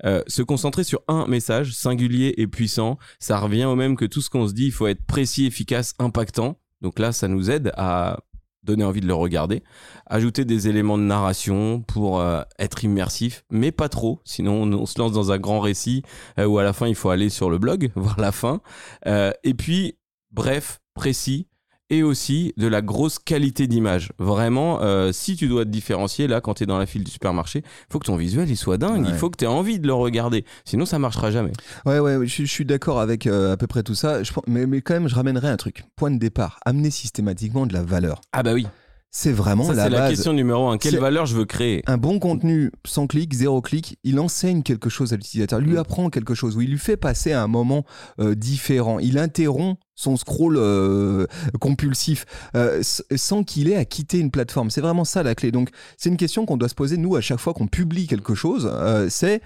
Euh, 0.04 0.22
se 0.26 0.42
concentrer 0.42 0.84
sur 0.84 1.02
un 1.08 1.26
message 1.26 1.72
singulier 1.72 2.34
et 2.36 2.46
puissant, 2.46 2.98
ça 3.18 3.38
revient 3.38 3.64
au 3.64 3.76
même 3.76 3.96
que 3.96 4.04
tout 4.04 4.20
ce 4.20 4.30
qu'on 4.30 4.48
se 4.48 4.52
dit, 4.52 4.66
il 4.66 4.72
faut 4.72 4.86
être 4.86 5.04
précis, 5.04 5.46
efficace, 5.46 5.94
impactant. 5.98 6.58
Donc 6.80 6.98
là, 6.98 7.12
ça 7.12 7.28
nous 7.28 7.50
aide 7.50 7.72
à 7.76 8.18
donner 8.64 8.84
envie 8.84 9.00
de 9.00 9.06
le 9.06 9.14
regarder. 9.14 9.62
Ajouter 10.06 10.44
des 10.44 10.68
éléments 10.68 10.98
de 10.98 11.02
narration 11.02 11.82
pour 11.82 12.20
euh, 12.20 12.42
être 12.58 12.84
immersif, 12.84 13.44
mais 13.50 13.72
pas 13.72 13.88
trop, 13.88 14.20
sinon 14.24 14.62
on, 14.62 14.86
se 14.86 14.98
lance 15.00 15.12
dans 15.12 15.32
un 15.32 15.38
grand 15.38 15.58
récit 15.60 16.02
euh, 16.38 16.44
où 16.46 16.58
à 16.58 16.62
la 16.62 16.72
fin 16.72 16.86
il 16.86 16.94
faut 16.94 17.10
aller 17.10 17.28
sur 17.28 17.50
le 17.50 17.58
blog, 17.58 17.90
voir 17.96 18.20
la 18.20 18.32
fin. 18.32 18.60
Et 19.06 19.54
puis, 19.54 19.96
bref, 20.30 20.80
précis 20.94 21.48
et 21.92 22.02
aussi 22.02 22.54
de 22.56 22.66
la 22.66 22.80
grosse 22.82 23.18
qualité 23.20 23.66
d'image. 23.68 24.12
Vraiment, 24.18 24.80
euh, 24.82 25.12
si 25.12 25.36
tu 25.36 25.46
dois 25.46 25.64
te 25.64 25.70
différencier 25.70 26.26
là 26.26 26.40
quand 26.40 26.54
tu 26.54 26.64
es 26.64 26.66
dans 26.66 26.78
la 26.78 26.86
file 26.86 27.04
du 27.04 27.10
supermarché, 27.10 27.60
il 27.64 27.92
faut 27.92 27.98
que 27.98 28.06
ton 28.06 28.16
visuel 28.16 28.48
il 28.50 28.56
soit 28.56 28.78
dingue, 28.78 29.04
il 29.06 29.14
faut 29.14 29.28
que 29.30 29.36
tu 29.36 29.44
aies 29.44 29.48
envie 29.48 29.78
de 29.78 29.86
le 29.86 29.92
regarder, 29.94 30.44
sinon 30.64 30.86
ça 30.86 30.98
marchera 30.98 31.30
jamais. 31.30 31.52
Ouais, 31.86 31.98
ouais, 31.98 32.18
je, 32.22 32.32
suis- 32.32 32.46
je 32.46 32.50
suis 32.50 32.64
d'accord 32.64 32.98
avec 32.98 33.26
euh, 33.26 33.52
à 33.52 33.56
peu 33.56 33.66
près 33.66 33.82
tout 33.82 33.94
ça. 33.94 34.22
Je, 34.22 34.32
mais, 34.46 34.66
mais 34.66 34.80
quand 34.80 34.94
même, 34.94 35.06
je 35.08 35.14
ramènerai 35.14 35.48
un 35.48 35.56
truc. 35.56 35.84
Point 35.96 36.10
de 36.10 36.18
départ, 36.18 36.58
amener 36.64 36.90
systématiquement 36.90 37.66
de 37.66 37.74
la 37.74 37.82
valeur. 37.82 38.20
Ah 38.32 38.42
bah 38.42 38.54
oui, 38.54 38.66
C'est 39.14 39.30
vraiment 39.30 39.64
ça 39.64 39.74
la 39.74 39.84
c'est 39.84 39.90
la 39.90 39.98
base. 39.98 40.10
question 40.12 40.32
numéro 40.32 40.68
un. 40.68 40.78
Quelle 40.78 40.92
C'est- 40.94 40.98
valeur 40.98 41.26
je 41.26 41.36
veux 41.36 41.44
créer? 41.44 41.82
Un 41.86 41.98
bon 41.98 42.18
contenu 42.18 42.72
sans 42.86 43.06
clic, 43.06 43.34
zéro 43.34 43.60
clic, 43.60 43.98
il 44.04 44.18
enseigne 44.18 44.62
quelque 44.62 44.88
chose 44.88 45.12
à 45.12 45.16
l'utilisateur, 45.16 45.60
il 45.60 45.66
lui 45.66 45.74
Mm. 45.74 45.78
apprend 45.80 46.08
quelque 46.08 46.32
chose, 46.34 46.56
ou 46.56 46.62
il 46.62 46.70
lui 46.70 46.78
fait 46.78 46.96
passer 46.96 47.32
à 47.32 47.42
un 47.42 47.46
moment 47.46 47.84
euh, 48.20 48.34
différent. 48.34 48.98
Il 48.98 49.18
interrompt 49.18 49.78
son 49.94 50.16
scroll 50.16 50.56
euh, 50.56 51.26
compulsif 51.60 52.24
euh, 52.56 52.80
s- 52.80 53.04
sans 53.14 53.44
qu'il 53.44 53.68
ait 53.70 53.76
à 53.76 53.84
quitter 53.84 54.18
une 54.18 54.30
plateforme. 54.30 54.70
C'est 54.70 54.80
vraiment 54.80 55.04
ça 55.04 55.22
la 55.22 55.34
clé. 55.34 55.52
Donc 55.52 55.68
c'est 55.98 56.08
une 56.08 56.16
question 56.16 56.46
qu'on 56.46 56.56
doit 56.56 56.70
se 56.70 56.74
poser 56.74 56.96
nous 56.96 57.14
à 57.14 57.20
chaque 57.20 57.38
fois 57.38 57.52
qu'on 57.52 57.66
publie 57.68 58.06
quelque 58.06 58.34
chose. 58.34 58.70
euh, 58.72 59.08
c'est 59.10 59.42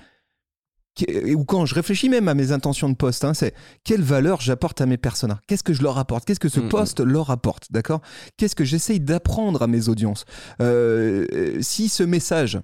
ou 1.34 1.44
quand 1.44 1.66
je 1.66 1.74
réfléchis 1.74 2.08
même 2.08 2.28
à 2.28 2.34
mes 2.34 2.52
intentions 2.52 2.88
de 2.88 2.94
poste, 2.96 3.24
hein, 3.24 3.34
c'est 3.34 3.54
quelle 3.84 4.02
valeur 4.02 4.40
j'apporte 4.40 4.80
à 4.80 4.86
mes 4.86 4.96
personas? 4.96 5.40
Qu'est-ce 5.46 5.62
que 5.64 5.72
je 5.74 5.82
leur 5.82 5.98
apporte? 5.98 6.24
Qu'est-ce 6.24 6.40
que 6.40 6.48
ce 6.48 6.60
Mm, 6.60 6.64
mm. 6.64 6.68
poste 6.68 7.00
leur 7.00 7.30
apporte? 7.30 7.70
D'accord? 7.70 8.00
Qu'est-ce 8.36 8.54
que 8.56 8.64
j'essaye 8.64 9.00
d'apprendre 9.00 9.62
à 9.62 9.66
mes 9.66 9.88
audiences? 9.88 10.24
Euh, 10.60 11.26
euh, 11.32 11.58
Si 11.60 11.88
ce 11.88 12.02
message 12.02 12.58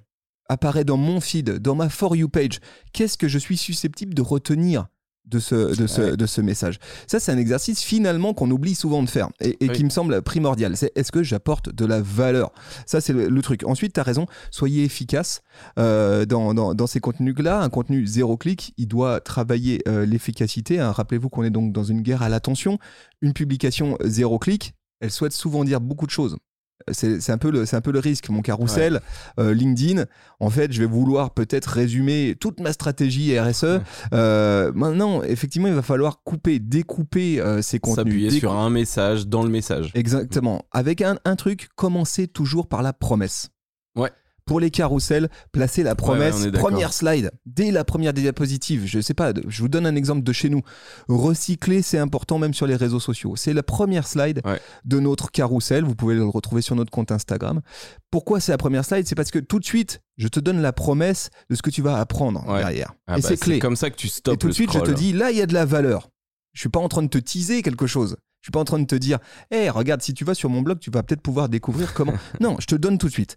apparaît 0.48 0.84
dans 0.84 0.96
mon 0.96 1.20
feed, 1.20 1.58
dans 1.58 1.74
ma 1.74 1.88
For 1.88 2.16
You 2.16 2.28
page, 2.28 2.58
qu'est-ce 2.92 3.16
que 3.18 3.28
je 3.28 3.38
suis 3.38 3.56
susceptible 3.56 4.14
de 4.14 4.22
retenir? 4.22 4.86
De 5.24 5.38
ce, 5.38 5.74
de 5.80 5.86
ce, 5.86 6.00
Ouais. 6.02 6.16
de 6.16 6.26
ce 6.26 6.40
message 6.40 6.78
Ça, 7.06 7.20
c'est 7.20 7.32
un 7.32 7.38
exercice 7.38 7.80
finalement 7.82 8.34
qu'on 8.34 8.50
oublie 8.50 8.74
souvent 8.74 9.02
de 9.02 9.08
faire 9.08 9.28
et, 9.40 9.56
et 9.64 9.68
Oui. 9.68 9.72
qui 9.76 9.84
me 9.84 9.88
semble 9.90 10.20
primordial. 10.22 10.76
C'est 10.76 10.92
est-ce 10.96 11.12
que 11.12 11.22
j'apporte 11.22 11.72
de 11.74 11.84
la 11.86 12.00
valeur? 12.02 12.52
Ça, 12.86 13.00
c'est 13.00 13.12
le, 13.12 13.28
le 13.28 13.42
truc. 13.42 13.62
Ensuite, 13.64 13.94
tu 13.94 14.00
as 14.00 14.02
raison, 14.02 14.26
soyez 14.50 14.84
efficace 14.84 15.42
euh, 15.78 16.26
dans, 16.26 16.54
dans, 16.54 16.74
dans 16.74 16.86
ces 16.86 17.00
contenus-là. 17.00 17.60
Un 17.62 17.68
contenu 17.70 18.06
zéro 18.06 18.36
clic, 18.36 18.74
il 18.76 18.88
doit 18.88 19.20
travailler 19.20 19.80
euh, 19.88 20.04
l'efficacité. 20.04 20.80
hein. 20.80 20.90
Rappelez-vous 20.92 21.28
qu'on 21.30 21.44
est 21.44 21.50
donc 21.50 21.72
dans 21.72 21.84
une 21.84 22.02
guerre 22.02 22.22
à 22.22 22.28
l'attention. 22.28 22.78
Une 23.20 23.32
publication 23.32 23.96
zéro 24.04 24.38
clic, 24.38 24.74
elle 25.00 25.10
souhaite 25.10 25.32
souvent 25.32 25.64
dire 25.64 25.80
beaucoup 25.80 26.06
de 26.06 26.10
choses. 26.10 26.36
C'est 26.90 27.30
un, 27.30 27.38
peu 27.38 27.50
le- 27.50 27.66
c'est 27.66 27.76
un 27.76 27.80
peu 27.80 27.92
le 27.92 27.98
risque. 27.98 28.28
Mon 28.28 28.42
carrousel, 28.42 29.00
euh, 29.38 29.54
LinkedIn, 29.54 30.04
en 30.40 30.50
fait, 30.50 30.72
je 30.72 30.80
vais 30.80 30.86
vouloir 30.86 31.32
peut-être 31.32 31.66
résumer 31.66 32.36
toute 32.40 32.60
ma 32.60 32.72
stratégie 32.72 33.38
RSE. 33.38 33.80
Euh, 34.12 34.72
maintenant, 34.74 35.22
effectivement, 35.22 35.68
il 35.68 35.74
va 35.74 35.82
falloir 35.82 36.22
couper, 36.22 36.58
découper 36.58 37.40
euh, 37.40 37.62
ces 37.62 37.78
contenus. 37.78 37.96
S'appuyer 38.12 38.30
sur 38.30 38.52
un 38.52 38.70
message 38.70 39.26
dans 39.26 39.42
le 39.42 39.48
message. 39.50 39.90
Exactement. 39.94 40.64
Avec 40.72 41.00
un, 41.02 41.16
un 41.24 41.36
truc, 41.36 41.68
commencez 41.76 42.26
toujours 42.28 42.66
par 42.68 42.82
la 42.82 42.92
promesse. 42.92 43.48
Ouais. 43.96 44.10
Pour 44.44 44.60
les 44.60 44.70
carousels, 44.70 45.28
placez 45.52 45.82
la 45.82 45.94
promesse, 45.94 46.44
ouais, 46.44 46.50
première 46.52 46.92
slide, 46.92 47.30
dès 47.46 47.70
la 47.70 47.84
première 47.84 48.12
diapositive. 48.12 48.84
Je 48.86 49.00
sais 49.00 49.14
pas, 49.14 49.32
je 49.46 49.62
vous 49.62 49.68
donne 49.68 49.86
un 49.86 49.94
exemple 49.96 50.22
de 50.22 50.32
chez 50.32 50.48
nous. 50.48 50.62
Recycler, 51.08 51.82
c'est 51.82 51.98
important 51.98 52.38
même 52.38 52.54
sur 52.54 52.66
les 52.66 52.76
réseaux 52.76 53.00
sociaux. 53.00 53.34
C'est 53.36 53.52
la 53.52 53.62
première 53.62 54.06
slide 54.06 54.40
Ouais. 54.44 54.60
de 54.84 54.98
notre 54.98 55.30
carrousel. 55.30 55.84
Vous 55.84 55.94
pouvez 55.94 56.14
le 56.14 56.24
retrouver 56.24 56.62
sur 56.62 56.74
notre 56.74 56.90
compte 56.90 57.12
Instagram. 57.12 57.60
Pourquoi 58.10 58.40
c'est 58.40 58.52
la 58.52 58.58
première 58.58 58.84
slide? 58.84 59.06
C'est 59.06 59.14
parce 59.14 59.30
que 59.30 59.38
tout 59.38 59.58
de 59.58 59.64
suite, 59.64 60.00
je 60.16 60.28
te 60.28 60.40
donne 60.40 60.60
la 60.60 60.72
promesse 60.72 61.30
de 61.50 61.54
ce 61.54 61.62
que 61.62 61.70
tu 61.70 61.82
vas 61.82 61.98
apprendre 61.98 62.44
derrière. 62.56 62.92
Ah 63.06 63.18
Et 63.18 63.20
bah, 63.22 63.28
c'est 63.28 63.36
clé. 63.38 63.58
comme 63.58 63.76
ça 63.76 63.90
que 63.90 63.96
tu 63.96 64.06
Et 64.06 64.10
stoppes 64.10 64.38
tout 64.38 64.48
de 64.48 64.52
suite, 64.52 64.72
je 64.72 64.80
te 64.80 64.90
dis, 64.90 65.12
là, 65.12 65.30
il 65.30 65.36
y 65.38 65.42
a 65.42 65.46
de 65.46 65.54
la 65.54 65.64
valeur. 65.64 66.08
Je 66.52 66.60
suis 66.60 66.68
pas 66.68 66.80
en 66.80 66.88
train 66.88 67.02
de 67.02 67.08
te 67.08 67.18
teaser 67.18 67.62
quelque 67.62 67.86
chose. 67.86 68.16
Je 68.40 68.46
suis 68.46 68.50
pas 68.52 68.60
en 68.60 68.64
train 68.64 68.80
de 68.80 68.86
te 68.86 68.96
dire, 68.96 69.18
hé, 69.52 69.70
regarde, 69.70 70.02
si 70.02 70.14
tu 70.14 70.24
vas 70.24 70.34
sur 70.34 70.50
mon 70.50 70.62
blog, 70.62 70.80
tu 70.80 70.90
vas 70.90 71.02
peut-être 71.04 71.22
pouvoir 71.22 71.48
découvrir 71.48 71.94
comment. 71.94 72.14
non, 72.40 72.56
je 72.58 72.66
te 72.66 72.74
donne 72.74 72.98
tout 72.98 73.06
de 73.06 73.12
suite. 73.12 73.36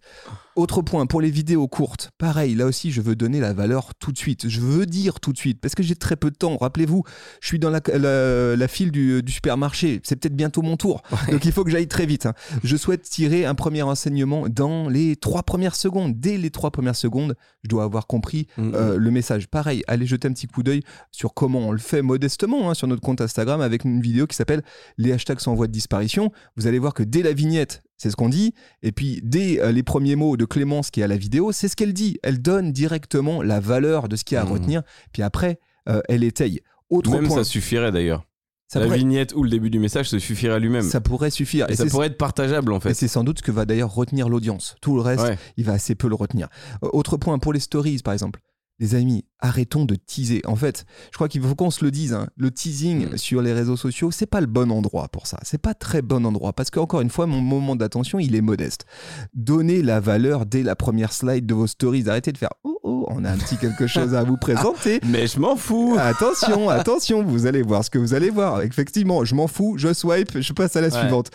Autre 0.56 0.82
point, 0.82 1.06
pour 1.06 1.20
les 1.20 1.30
vidéos 1.32 1.68
courtes, 1.68 2.12
pareil, 2.18 2.56
là 2.56 2.66
aussi, 2.66 2.90
je 2.92 3.02
veux 3.02 3.16
donner 3.16 3.42
la 3.42 3.52
valeur 3.52 3.94
tout 3.96 4.14
de 4.14 4.18
suite. 4.18 4.48
Je 4.48 4.62
veux 4.62 4.86
dire 4.86 5.20
tout 5.20 5.34
de 5.34 5.38
suite, 5.38 5.60
parce 5.60 5.76
que 5.76 5.84
j'ai 5.84 5.96
très 5.96 6.16
peu 6.16 6.32
de 6.32 6.36
temps. 6.38 6.56
Rappelez-vous, 6.56 7.04
je 7.42 7.48
suis 7.48 7.60
dans 7.60 7.70
la, 7.70 7.82
la- 7.94 8.56
la 8.56 8.68
file 8.70 8.92
du, 8.92 9.22
du 9.22 9.32
supermarché. 9.34 10.00
C'est 10.04 10.16
peut-être 10.16 10.36
bientôt 10.36 10.62
mon 10.62 10.78
tour. 10.78 11.02
Donc 11.30 11.44
il 11.44 11.52
faut 11.52 11.64
que 11.66 11.72
j'aille 11.72 11.90
très 11.90 12.06
vite. 12.06 12.26
hein. 12.26 12.34
Je 12.64 12.78
souhaite 12.78 13.02
tirer 13.02 13.46
un 13.46 13.54
premier 13.56 13.82
enseignement 13.82 14.48
dans 14.48 14.88
les 14.88 15.18
trois 15.18 15.44
premières 15.44 15.76
secondes. 15.76 16.20
Dès 16.20 16.38
les 16.38 16.52
trois 16.52 16.72
premières 16.72 16.96
secondes, 16.96 17.36
je 17.64 17.70
dois 17.70 17.84
avoir 17.84 18.08
compris 18.08 18.48
Mm, 18.58 18.72
euh, 18.76 18.98
le 18.98 19.12
message. 19.12 19.48
Pareil, 19.48 19.84
allez 19.88 20.06
jeter 20.06 20.28
un 20.28 20.34
petit 20.34 20.48
coup 20.48 20.64
d'œil 20.64 20.84
sur 21.12 21.34
comment 21.34 21.60
on 21.68 21.72
le 21.72 21.78
fait 21.80 22.02
modestement 22.02 22.70
hein, 22.70 22.74
sur 22.74 22.88
notre 22.88 23.02
compte 23.02 23.20
Instagram 23.22 23.60
avec 23.60 23.84
une 23.84 24.00
vidéo 24.02 24.26
qui 24.28 24.36
s'appelle 24.36 24.62
Les 24.98 25.12
hashtags 25.12 25.40
sans 25.40 25.54
voie 25.56 25.68
de 25.68 25.72
disparition. 25.74 26.32
Vous 26.56 26.68
allez 26.68 26.80
voir 26.80 26.94
que 26.94 27.04
dès 27.04 27.24
la 27.24 27.34
vignette, 27.34 27.84
c'est 27.98 28.10
ce 28.12 28.16
qu'on 28.16 28.30
dit. 28.30 28.54
Et 28.84 28.92
puis 28.92 29.20
dès 29.24 29.60
euh, 29.62 29.72
les 29.72 29.84
premiers 29.84 30.16
mots 30.16 30.38
de 30.38 30.46
Clémence 30.46 30.92
qui 30.92 31.02
est 31.02 31.04
à 31.04 31.08
la 31.08 31.18
vidéo, 31.18 31.52
c'est 31.52 31.68
ce 31.68 31.76
qu'elle 31.76 31.94
dit. 31.94 32.18
Elle 32.24 32.42
donne 32.42 32.72
directement 32.72 33.42
la 33.42 33.60
valeur 33.60 34.08
de 34.10 34.16
ce 34.16 34.24
qu'il 34.24 34.36
y 34.36 34.38
a 34.38 34.42
à 34.42 34.46
Mhm. 34.46 34.52
retenir. 34.52 34.82
Puis 35.14 35.22
après, 35.24 35.60
euh, 35.90 36.02
elle 36.10 36.24
étaye. 36.24 36.62
Autre 36.90 37.10
Même 37.12 37.28
point, 37.28 37.38
ça 37.38 37.44
suffirait 37.44 37.92
d'ailleurs. 37.92 38.26
ça 38.68 38.80
la 38.80 38.86
pourrait, 38.88 38.98
vignette 38.98 39.34
ou 39.36 39.44
le 39.44 39.50
début 39.50 39.70
du 39.70 39.80
message, 39.80 40.10
ça 40.10 40.20
suffirait 40.20 40.54
à 40.56 40.60
lui-même. 40.60 40.82
ça 40.82 41.00
pourrait 41.00 41.30
suffire. 41.30 41.70
Et 41.70 41.74
Et 41.74 41.76
ça 41.76 41.86
pourrait 41.86 42.08
être 42.08 42.18
partageable 42.18 42.74
en 42.74 42.78
et 42.78 42.82
fait. 42.82 42.94
c'est 42.96 43.08
sans 43.08 43.24
doute 43.24 43.38
ce 43.40 43.44
que 43.44 43.52
va 43.52 43.66
d'ailleurs 43.66 43.94
retenir 43.94 44.28
l'audience. 44.28 44.76
Tout 44.82 44.96
le 44.96 45.02
reste, 45.02 45.24
Ouais. 45.24 45.38
il 45.58 45.64
va 45.66 45.74
assez 45.74 45.94
peu 45.96 46.08
le 46.10 46.16
retenir. 46.16 46.48
Euh, 46.84 46.90
Autre 46.94 47.18
point 47.18 47.38
pour 47.40 47.54
les 47.54 47.60
stories, 47.60 48.00
par 48.04 48.14
exemple. 48.14 48.40
Les 48.80 48.94
amis, 48.96 49.24
arrêtons 49.40 49.86
de 49.86 49.96
teaser. 49.96 50.42
En 50.46 50.56
fait, 50.58 50.86
je 51.12 51.16
crois 51.16 51.30
qu'il 51.30 51.42
faut 51.42 51.56
qu'on 51.56 51.72
se 51.72 51.84
le 51.86 51.92
dise. 51.92 52.14
hein. 52.14 52.28
Le 52.36 52.52
teasing 52.52 53.14
Mm. 53.14 53.18
sur 53.18 53.42
les 53.42 53.54
réseaux 53.54 53.78
sociaux, 53.78 54.12
c'est 54.12 54.26
pas 54.26 54.42
le 54.42 54.48
bon 54.48 54.70
endroit 54.72 55.08
pour 55.08 55.28
ça. 55.28 55.40
C'est 55.44 55.62
pas 55.62 55.74
très 55.74 56.02
bon 56.02 56.26
endroit 56.26 56.52
parce 56.52 56.70
qu'encore 56.70 57.00
une 57.02 57.10
fois, 57.10 57.26
mon 57.26 57.40
moment 57.40 57.76
d'attention, 57.78 58.20
il 58.20 58.36
est 58.36 58.42
modeste. 58.42 58.86
Donnez 59.34 59.82
la 59.82 60.00
valeur 60.02 60.46
dès 60.46 60.62
la 60.64 60.76
première 60.76 61.14
slide 61.14 61.46
de 61.46 61.54
vos 61.54 61.68
stories. 61.68 62.10
Arrêtez 62.10 62.32
de 62.34 62.38
faire 62.38 62.50
oh 62.66 62.80
oh, 62.84 63.06
on 63.10 63.24
a 63.24 63.32
un 63.32 63.38
petit 63.38 63.56
quelque 63.58 63.88
chose 63.88 64.14
à 64.14 64.24
vous 64.24 64.36
présenter. 64.42 65.00
Mais 65.08 65.26
je 65.28 65.40
m'en 65.40 65.56
fous. 65.56 65.96
Attention, 65.98 66.70
attention, 66.82 67.24
vous 67.24 67.46
allez 67.46 67.62
voir 67.62 67.84
ce 67.86 67.90
que 67.90 67.98
vous 67.98 68.14
allez 68.14 68.30
voir. 68.30 68.62
Effectivement, 68.62 69.24
je 69.24 69.36
m'en 69.36 69.48
fous, 69.48 69.76
je 69.78 69.94
swipe, 69.94 70.42
je 70.42 70.52
passe 70.54 70.76
à 70.76 70.82
la 70.82 70.90
Ouais. 70.90 71.00
suivante. 71.00 71.32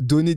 Donnez 0.00 0.36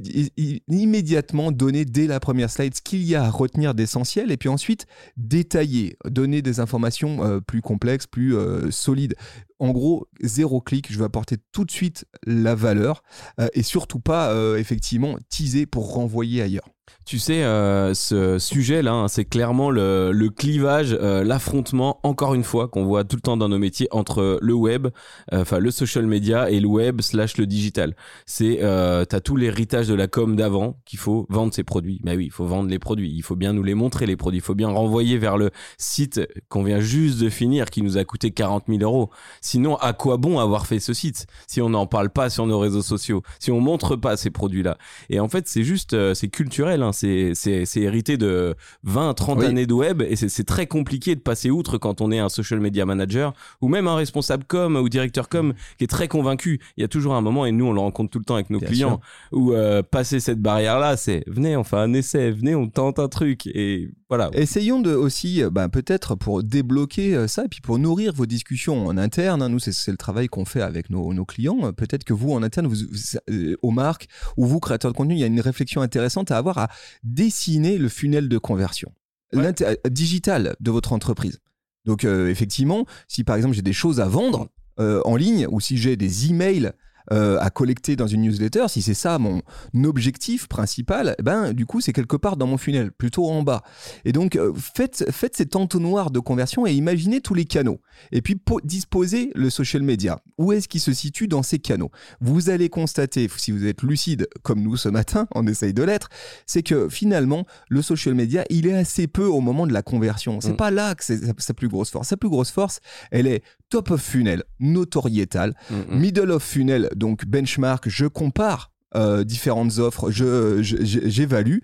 immédiatement, 0.67 1.51
donnez 1.51 1.85
dès 1.85 2.07
la 2.07 2.19
première 2.19 2.49
slide 2.49 2.75
ce 2.75 2.81
qu'il 2.81 3.03
y 3.03 3.15
a 3.15 3.23
à 3.23 3.29
retenir 3.29 3.73
d'essentiel 3.73 4.31
et 4.31 4.37
puis 4.37 4.49
ensuite 4.49 4.85
détailler, 5.17 5.97
des 6.27 6.59
informations 6.59 7.23
euh, 7.23 7.39
plus 7.39 7.61
complexes, 7.61 8.07
plus 8.07 8.35
euh, 8.35 8.71
solides. 8.71 9.15
En 9.59 9.71
gros, 9.71 10.07
zéro 10.21 10.61
clic, 10.61 10.91
je 10.91 10.99
vais 10.99 11.05
apporter 11.05 11.37
tout 11.51 11.65
de 11.65 11.71
suite 11.71 12.05
la 12.25 12.53
valeur 12.53 13.01
euh, 13.39 13.47
et 13.53 13.63
surtout 13.63 13.99
pas 13.99 14.31
euh, 14.31 14.57
effectivement 14.57 15.15
teaser 15.29 15.65
pour 15.65 15.93
renvoyer 15.93 16.43
ailleurs. 16.43 16.69
Tu 17.05 17.19
sais, 17.19 17.43
euh, 17.43 17.93
ce 17.93 18.39
sujet-là, 18.39 18.93
hein, 18.93 19.07
c'est 19.09 19.25
clairement 19.25 19.69
le, 19.69 20.29
clivage, 20.29 20.93
l'affrontement, 20.93 21.99
encore 22.03 22.33
une 22.33 22.45
fois, 22.45 22.69
qu'on 22.69 22.85
voit 22.85 23.03
tout 23.03 23.17
le 23.17 23.21
temps 23.21 23.35
dans 23.35 23.49
nos 23.49 23.57
métiers 23.57 23.89
entre 23.91 24.39
le 24.41 24.53
web, 24.53 24.87
enfin 25.33 25.59
le 25.59 25.69
social 25.69 26.05
media 26.05 26.49
et 26.49 26.61
le 26.61 26.67
web 26.67 27.01
slash 27.01 27.35
le 27.37 27.45
digital. 27.45 27.93
C'est, 28.25 28.59
t'as 28.61 29.19
tout 29.19 29.35
l'héritage 29.35 29.89
de 29.89 29.95
la 29.95 30.07
com 30.07 30.37
d'avant 30.37 30.79
qu'il 30.85 30.99
faut 30.99 31.25
vendre 31.29 31.53
ses 31.53 31.65
produits. 31.65 31.99
Mais 32.05 32.15
oui, 32.15 32.25
il 32.25 32.31
faut 32.31 32.45
vendre 32.45 32.69
les 32.69 32.79
produits. 32.79 33.11
Il 33.13 33.21
faut 33.21 33.35
bien 33.35 33.51
nous 33.51 33.63
les 33.63 33.73
montrer 33.73 34.05
les 34.05 34.15
produits. 34.15 34.39
Il 34.39 34.43
faut 34.43 34.55
bien 34.55 34.69
renvoyer 34.69 35.17
vers 35.17 35.35
le 35.35 35.51
site 35.77 36.21
qu'on 36.47 36.63
vient 36.63 36.79
juste 36.79 37.19
de 37.19 37.29
finir, 37.29 37.69
qui 37.69 37.81
nous 37.81 37.97
a 37.97 38.05
coûté 38.05 38.31
40 38.31 38.63
000 38.69 38.79
euros. 38.81 39.09
Sinon, 39.47 39.77
à 39.77 39.93
quoi 39.93 40.17
bon 40.17 40.39
avoir 40.39 40.65
fait 40.67 40.79
ce 40.79 40.93
site 40.93 41.25
si 41.47 41.61
on 41.61 41.69
n'en 41.69 41.85
parle 41.87 42.09
pas 42.09 42.29
sur 42.29 42.45
nos 42.47 42.59
réseaux 42.59 42.81
sociaux, 42.81 43.21
si 43.39 43.49
on 43.49 43.61
montre 43.61 43.95
pas 43.95 44.17
ces 44.17 44.29
produits-là? 44.29 44.77
Et 45.09 45.21
en 45.21 45.29
fait, 45.29 45.47
c'est 45.47 45.63
juste, 45.63 45.93
euh, 45.93 46.13
c'est 46.13 46.27
culturel. 46.27 46.83
hein. 46.83 46.91
C'est, 46.91 47.31
c'est, 47.33 47.65
c'est 47.65 47.79
hérité 47.81 48.17
de 48.17 48.55
20, 48.83 49.13
30 49.13 49.39
Oui. 49.39 49.45
années 49.45 49.65
de 49.65 49.73
web 49.73 50.01
et 50.01 50.17
c'est, 50.17 50.27
c'est 50.27 50.43
très 50.43 50.67
compliqué 50.67 51.15
de 51.15 51.21
passer 51.21 51.49
outre 51.49 51.77
quand 51.77 52.01
on 52.01 52.11
est 52.11 52.19
un 52.19 52.27
social 52.27 52.59
media 52.59 52.85
manager 52.85 53.33
ou 53.61 53.69
même 53.69 53.87
un 53.87 53.95
responsable 53.95 54.43
com 54.43 54.75
ou 54.75 54.89
directeur 54.89 55.29
com 55.29 55.53
qui 55.77 55.85
est 55.85 55.87
très 55.87 56.09
convaincu. 56.09 56.59
Il 56.75 56.81
y 56.81 56.83
a 56.83 56.89
toujours 56.89 57.15
un 57.15 57.21
moment, 57.21 57.45
et 57.45 57.53
nous 57.53 57.65
on 57.67 57.73
le 57.73 57.79
rencontre 57.79 58.11
tout 58.11 58.19
le 58.19 58.25
temps 58.25 58.35
avec 58.35 58.49
nos 58.49 58.59
Bien 58.59 58.67
clients, 58.67 58.99
où 59.31 59.53
euh, 59.53 59.81
passer 59.81 60.19
cette 60.19 60.41
barrière-là, 60.41 60.97
c'est 60.97 61.23
venez, 61.27 61.55
on 61.55 61.63
fait 61.63 61.77
un 61.77 61.93
essai, 61.93 62.31
venez, 62.31 62.53
on 62.55 62.67
tente 62.67 62.99
un 62.99 63.07
truc 63.07 63.47
et 63.47 63.89
voilà. 64.09 64.29
Essayons 64.33 64.79
de 64.81 64.93
aussi, 64.93 65.43
euh, 65.43 65.49
bah, 65.49 65.69
peut-être 65.69 66.15
pour 66.15 66.43
débloquer 66.43 67.27
ça, 67.27 67.45
et 67.45 67.47
puis 67.47 67.61
pour 67.61 67.79
nourrir 67.79 68.13
vos 68.13 68.25
discussions 68.25 68.87
en 68.87 68.97
interne. 68.97 69.36
Hein, 69.41 69.49
nous, 69.49 69.59
c'est 69.59 69.91
le 69.91 69.97
travail 69.97 70.27
qu'on 70.27 70.45
fait 70.45 70.61
avec 70.61 70.89
nos, 70.89 71.13
nos 71.13 71.25
clients. 71.25 71.71
Peut-être 71.73 72.03
que 72.03 72.13
vous, 72.13 72.31
en 72.33 72.43
interne, 72.43 72.67
vous, 72.67 72.75
vous- 72.89 73.17
euh, 73.29 73.55
aux 73.61 73.71
marques 73.71 74.07
ou 74.37 74.45
vous, 74.45 74.59
créateurs 74.59 74.91
de 74.91 74.97
contenu, 74.97 75.15
il 75.15 75.19
y 75.19 75.23
a 75.23 75.27
une 75.27 75.39
réflexion 75.41 75.81
intéressante 75.81 76.31
à 76.31 76.37
avoir 76.37 76.57
à 76.57 76.69
dessiner 77.03 77.77
le 77.77 77.89
funnel 77.89 78.29
de 78.29 78.37
conversion 78.37 78.91
Ouais. 79.33 79.53
Euh, 79.61 79.75
digital 79.89 80.55
de 80.61 80.71
votre 80.71 80.93
entreprise. 80.93 81.39
Donc, 81.85 82.05
euh, 82.05 82.29
effectivement, 82.29 82.85
si 83.09 83.23
par 83.25 83.35
exemple 83.35 83.55
j'ai 83.55 83.61
des 83.61 83.73
choses 83.73 83.99
à 83.99 84.05
vendre 84.07 84.49
euh, 84.79 85.01
en 85.05 85.15
ligne 85.17 85.47
ou 85.49 85.59
si 85.59 85.77
j'ai 85.77 85.97
des 85.97 86.29
emails 86.29 86.71
euh, 87.11 87.37
à 87.39 87.49
collecter 87.49 87.95
dans 87.95 88.07
une 88.07 88.21
newsletter, 88.21 88.65
si 88.67 88.81
c'est 88.81 88.93
ça 88.93 89.17
mon 89.19 89.41
objectif 89.83 90.47
principal, 90.47 91.15
eh 91.19 91.23
ben 91.23 91.53
du 91.53 91.65
coup 91.65 91.81
c'est 91.81 91.93
quelque 91.93 92.15
part 92.17 92.37
dans 92.37 92.47
mon 92.47 92.57
funnel, 92.57 92.91
plutôt 92.91 93.27
en 93.29 93.43
bas. 93.43 93.61
Et 94.05 94.11
donc 94.11 94.35
euh, 94.35 94.53
faites, 94.55 95.05
faites 95.11 95.35
cet 95.37 95.55
entonnoir 95.55 96.11
de 96.11 96.19
conversion 96.19 96.65
et 96.67 96.73
imaginez 96.73 97.21
tous 97.21 97.33
les 97.33 97.45
canaux. 97.45 97.79
Et 98.11 98.21
puis 98.21 98.35
po- 98.35 98.59
disposez 98.63 99.31
le 99.35 99.49
social 99.49 99.83
media. 99.83 100.19
Où 100.37 100.51
est-ce 100.51 100.67
qu'il 100.67 100.81
se 100.81 100.93
situe 100.93 101.27
dans 101.27 101.43
ces 101.43 101.59
canaux? 101.59 101.91
Vous 102.21 102.49
allez 102.49 102.69
constater, 102.69 103.27
si 103.37 103.51
vous 103.51 103.65
êtes 103.65 103.81
lucide 103.83 104.27
comme 104.43 104.61
nous 104.61 104.77
ce 104.77 104.89
matin, 104.89 105.27
on 105.35 105.47
essaye 105.47 105.73
de 105.73 105.83
l'être, 105.83 106.09
c'est 106.45 106.63
que 106.63 106.89
finalement 106.89 107.45
le 107.69 107.81
social 107.81 108.15
media 108.15 108.43
il 108.49 108.67
est 108.67 108.73
assez 108.77 109.07
peu 109.07 109.25
au 109.25 109.39
moment 109.41 109.65
de 109.67 109.73
la 109.73 109.81
conversion. 109.81 110.41
C'est 110.41 110.51
Mm. 110.53 110.57
pas 110.57 110.71
là 110.71 110.95
que 110.95 111.03
c'est 111.03 111.19
sa, 111.39 111.53
plus 111.53 111.67
grosse 111.67 111.89
force. 111.91 112.07
Sa 112.09 112.17
plus 112.17 112.29
grosse 112.29 112.51
force, 112.51 112.79
elle 113.11 113.27
est 113.27 113.43
top 113.69 113.91
of 113.91 114.01
funnel, 114.01 114.43
notoriétal, 114.59 115.53
Mm, 115.69 115.75
mm. 115.95 115.99
Middle 115.99 116.31
of 116.31 116.43
funnel, 116.43 116.89
donc 116.97 117.25
benchmark, 117.25 117.87
je 117.89 118.05
compare 118.05 118.71
euh, 118.95 119.23
différentes 119.23 119.77
offres, 119.79 120.11
je- 120.11 120.61
je- 120.63 120.77
j'évalue. 121.07 121.59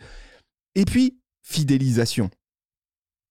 Et 0.75 0.85
puis, 0.85 1.17
fidélisation. 1.41 2.29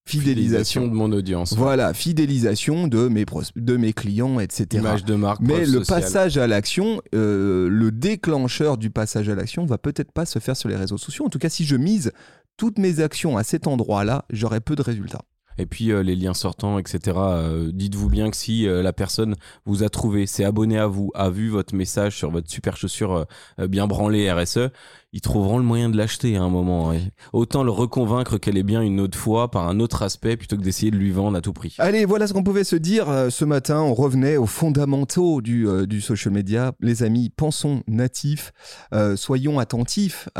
Fidélisation. 0.09 0.88
de 0.88 0.93
mon 0.95 1.12
audience. 1.12 1.55
Voilà, 1.55 1.95
fidélisation 1.95 2.88
de 2.88 3.07
mes, 3.07 3.25
pros- 3.25 3.43
de 3.55 3.77
mes 3.77 3.93
clients, 3.93 4.41
etc. 4.41 4.67
Image 4.81 5.05
de 5.05 5.15
marque. 5.15 5.41
Mais 5.41 5.61
le 5.61 5.79
sociale. 5.85 6.01
passage 6.03 6.38
à 6.38 6.47
l'action, 6.49 7.01
euh, 7.15 7.69
le 7.69 7.93
déclencheur 7.93 8.79
du 8.79 8.91
passage 8.91 9.29
à 9.29 9.35
l'action 9.37 9.65
va 9.65 9.79
peut-être 9.79 10.11
pas 10.11 10.27
se 10.27 10.41
faire 10.41 10.57
sur 10.57 10.69
les 10.69 10.75
réseaux 10.77 10.99
sociaux. 10.99 11.25
En 11.27 11.29
tout 11.29 11.38
cas, 11.38 11.49
si 11.49 11.65
je 11.65 11.77
mise 11.77 12.11
toutes 12.57 12.79
mes 12.79 12.99
actions 12.99 13.37
à 13.37 13.45
cet 13.45 13.69
endroit-là, 13.69 14.25
j'aurai 14.31 14.61
peu 14.61 14.75
de 14.75 14.83
résultats. 14.83 15.23
Et 15.59 15.67
puis 15.67 15.91
euh, 15.91 16.03
les 16.03 16.17
liens 16.17 16.35
sortants, 16.35 16.79
etc. 16.79 17.01
euh, 17.17 17.71
Dites-vous 17.73 18.09
bien 18.09 18.31
que 18.31 18.37
si 18.37 18.67
euh, 18.67 18.83
la 18.83 18.93
personne 18.93 19.35
vous 19.65 19.83
a 19.83 19.88
trouvé, 19.88 20.27
s'est 20.27 20.45
abonné 20.45 20.79
à 20.79 20.87
vous, 20.87 21.11
a 21.15 21.31
vu 21.31 21.49
votre 21.49 21.75
message 21.75 22.17
sur 22.17 22.31
votre 22.31 22.51
super 22.51 22.77
chaussure 22.77 23.27
bien 23.59 23.87
branlée 23.87 24.31
RSE, 24.31 24.71
ils 25.14 25.20
trouveront 25.20 25.59
le 25.59 25.64
moyen 25.64 25.90
de 25.90 25.96
l'acheter 25.96 26.37
à 26.37 26.42
un 26.42 26.48
moment. 26.48 26.88
ouais. 26.88 27.03
Autant 27.35 27.64
le 27.64 27.70
reconvaincre 27.70 28.38
qu'elle 28.38 28.57
est 28.57 28.62
bien 28.62 28.81
une 28.81 28.98
autre 28.98 29.18
fois 29.18 29.51
par 29.51 29.68
un 29.68 29.79
autre 29.79 30.03
aspect 30.03 30.38
plutôt 30.38 30.57
que 30.57 30.62
d'essayer 30.62 30.90
de 30.90 30.96
lui 30.96 31.11
vendre 31.11 31.37
à 31.37 31.42
tout 31.42 31.53
prix. 31.53 31.75
Allez, 31.79 32.07
voilà 32.07 32.27
ce 32.27 32.33
qu'on 32.33 32.42
pouvait 32.42 32.64
se 32.64 32.77
dire 32.77 33.11
euh, 33.11 33.29
ce 33.29 33.44
matin. 33.44 33.81
On 33.83 33.92
revenait 33.92 34.38
aux 34.38 34.46
fondamentaux 34.46 35.42
du, 35.42 35.68
euh, 35.68 35.87
du 35.87 36.01
social 36.01 36.33
media. 36.33 36.72
Les 36.81 37.03
amis, 37.03 37.29
pensons 37.29 37.83
natif, 37.87 38.53
euh, 38.94 39.14
soyons 39.16 39.59
attentifs 39.59 40.31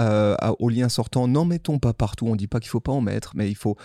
aux 0.59 0.69
liens 0.71 0.89
sortants. 0.89 1.29
N'en 1.29 1.45
mettons 1.45 1.79
pas 1.79 1.93
partout. 1.93 2.27
On 2.27 2.37
dit 2.37 2.47
pas 2.47 2.59
qu'il 2.61 2.71
faut 2.71 2.81
pas 2.81 2.93
en 2.93 3.03
mettre, 3.03 3.33
mais 3.35 3.51
il 3.51 3.57
faut 3.57 3.77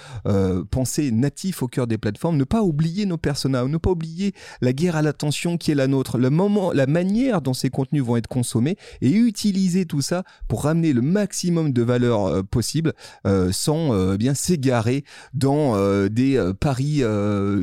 penser 0.72 1.12
natif 1.12 1.64
au 1.64 1.68
cœur 1.68 1.88
des 1.88 1.98
plateformes. 1.98 2.38
Ne 2.38 2.44
pas 2.44 2.62
oublier 2.62 3.06
nos 3.06 3.18
personas, 3.18 3.66
ne 3.66 3.78
pas 3.78 3.92
oublier 3.92 4.34
la 4.62 4.74
guerre 4.74 4.96
à 4.96 5.02
l'attention 5.02 5.58
qui 5.58 5.72
est 5.72 5.76
la 5.76 5.88
nôtre, 5.88 6.18
le 6.18 6.30
moment, 6.30 6.72
la 6.72 6.88
manière 6.88 7.42
dont 7.42 7.54
ces 7.54 7.70
contenus 7.70 8.04
vont 8.04 8.18
être 8.18 8.28
consommés 8.28 8.78
et 9.02 9.12
utiliser 9.12 9.86
tout 9.86 10.02
ça 10.02 10.24
pour 10.48 10.64
ramener 10.64 10.77
le 10.82 11.02
maximum 11.02 11.74
de 11.74 11.82
valeur 11.82 12.26
euh, 12.26 12.44
possible 12.44 12.94
euh, 13.26 13.52
sans 13.52 13.94
euh, 13.94 14.18
bien 14.18 14.34
s'égarer 14.34 15.04
dans 15.34 15.78
des 16.10 16.54
paris 16.60 17.04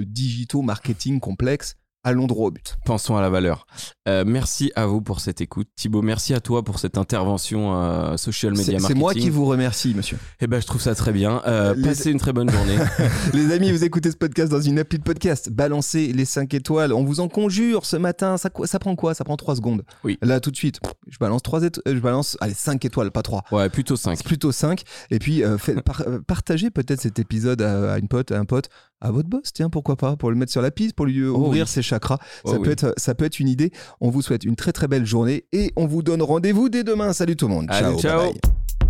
digitaux 0.06 0.62
marketing 0.62 1.20
complexes. 1.20 1.76
Allons 2.06 2.26
droit 2.26 2.48
au 2.48 2.50
but. 2.50 2.76
Pensons 2.84 3.16
à 3.16 3.22
la 3.22 3.30
valeur. 3.30 3.66
Euh, 4.08 4.24
merci 4.26 4.70
à 4.76 4.84
vous 4.86 5.00
pour 5.00 5.20
cette 5.20 5.40
écoute. 5.40 5.68
Thibaut, 5.74 6.02
merci 6.02 6.34
à 6.34 6.40
toi 6.40 6.62
pour 6.62 6.78
cette 6.78 6.98
intervention 6.98 7.74
euh, 7.74 8.18
social 8.18 8.52
media 8.52 8.72
marketing. 8.74 8.88
c'est 8.88 8.94
moi 8.94 9.14
qui 9.14 9.30
vous 9.30 9.46
remercie, 9.46 9.94
monsieur. 9.94 10.18
Eh 10.40 10.46
ben, 10.46 10.60
je 10.60 10.66
trouve 10.66 10.82
ça 10.82 10.94
très 10.94 11.12
bien. 11.12 11.40
Euh, 11.46 11.72
Les- 11.74 11.82
Passez 11.88 12.10
une 12.10 12.18
très 12.18 12.34
bonne 12.34 12.50
journée. 12.50 12.76
les 13.32 13.52
amis, 13.52 13.72
vous 13.72 13.84
écoutez 13.84 14.10
ce 14.10 14.16
podcast 14.18 14.50
dans 14.52 14.60
une 14.60 14.78
appli 14.78 14.98
de 14.98 15.02
podcast. 15.02 15.48
Balancez 15.50 16.12
les 16.12 16.26
5 16.26 16.52
étoiles. 16.52 16.92
On 16.92 17.04
vous 17.04 17.20
en 17.20 17.28
conjure 17.28 17.86
ce 17.86 17.96
matin. 17.96 18.36
Ça, 18.36 18.50
prend 18.50 18.96
quoi? 18.96 19.14
Ça 19.14 19.24
prend 19.24 19.36
3 19.38 19.56
secondes. 19.56 19.82
Oui. 20.04 20.18
Là, 20.20 20.40
tout 20.40 20.50
de 20.50 20.56
suite, 20.56 20.80
je 21.08 21.16
balance 21.18 21.42
3 21.42 21.62
étoiles. 21.62 21.96
Je 21.96 22.00
balance, 22.00 22.36
allez, 22.42 22.52
5 22.52 22.84
étoiles, 22.84 23.10
pas 23.12 23.22
3. 23.22 23.44
Ouais, 23.50 23.70
plutôt 23.70 23.96
5. 23.96 24.16
C'est 24.18 24.26
plutôt 24.26 24.52
5. 24.52 24.82
Et 25.10 25.18
puis, 25.18 25.42
par- 25.86 26.02
partagez 26.26 26.70
peut-être 26.70 27.00
cet 27.00 27.18
épisode 27.18 27.62
à, 27.62 27.94
à 27.94 27.98
une 27.98 28.08
pote, 28.08 28.30
à 28.30 28.38
un 28.38 28.44
pote, 28.44 28.68
à 29.04 29.10
votre 29.12 29.28
boss, 29.28 29.52
tiens, 29.52 29.68
pourquoi 29.70 29.96
pas, 29.96 30.16
pour 30.16 30.30
le 30.30 30.36
mettre 30.36 30.50
sur 30.50 30.62
la 30.62 30.70
piste, 30.70 30.94
pour 30.96 31.06
lui 31.06 31.24
Oh 31.24 31.36
ouvrir 31.36 31.64
oui. 31.66 31.70
ses 31.70 31.82
chakras. 31.82 32.18
Oh 32.44 32.50
ça, 32.50 32.56
oui. 32.58 32.62
peut 32.64 32.70
être, 32.72 32.94
ça 32.96 33.14
peut 33.14 33.24
être 33.26 33.38
une 33.38 33.48
idée. 33.48 33.70
On 34.00 34.10
vous 34.10 34.22
souhaite 34.22 34.44
une 34.44 34.56
très 34.56 34.72
très 34.72 34.88
belle 34.88 35.04
journée 35.06 35.44
et 35.52 35.72
on 35.76 35.86
vous 35.86 36.02
donne 36.02 36.22
rendez-vous 36.22 36.68
dès 36.70 36.82
demain. 36.84 37.12
Salut 37.12 37.36
tout 37.36 37.46
le 37.46 37.54
monde. 37.54 37.66
Allez, 37.68 37.96
ciao. 37.98 38.18
bye 38.18 38.32
bye. 38.32 38.83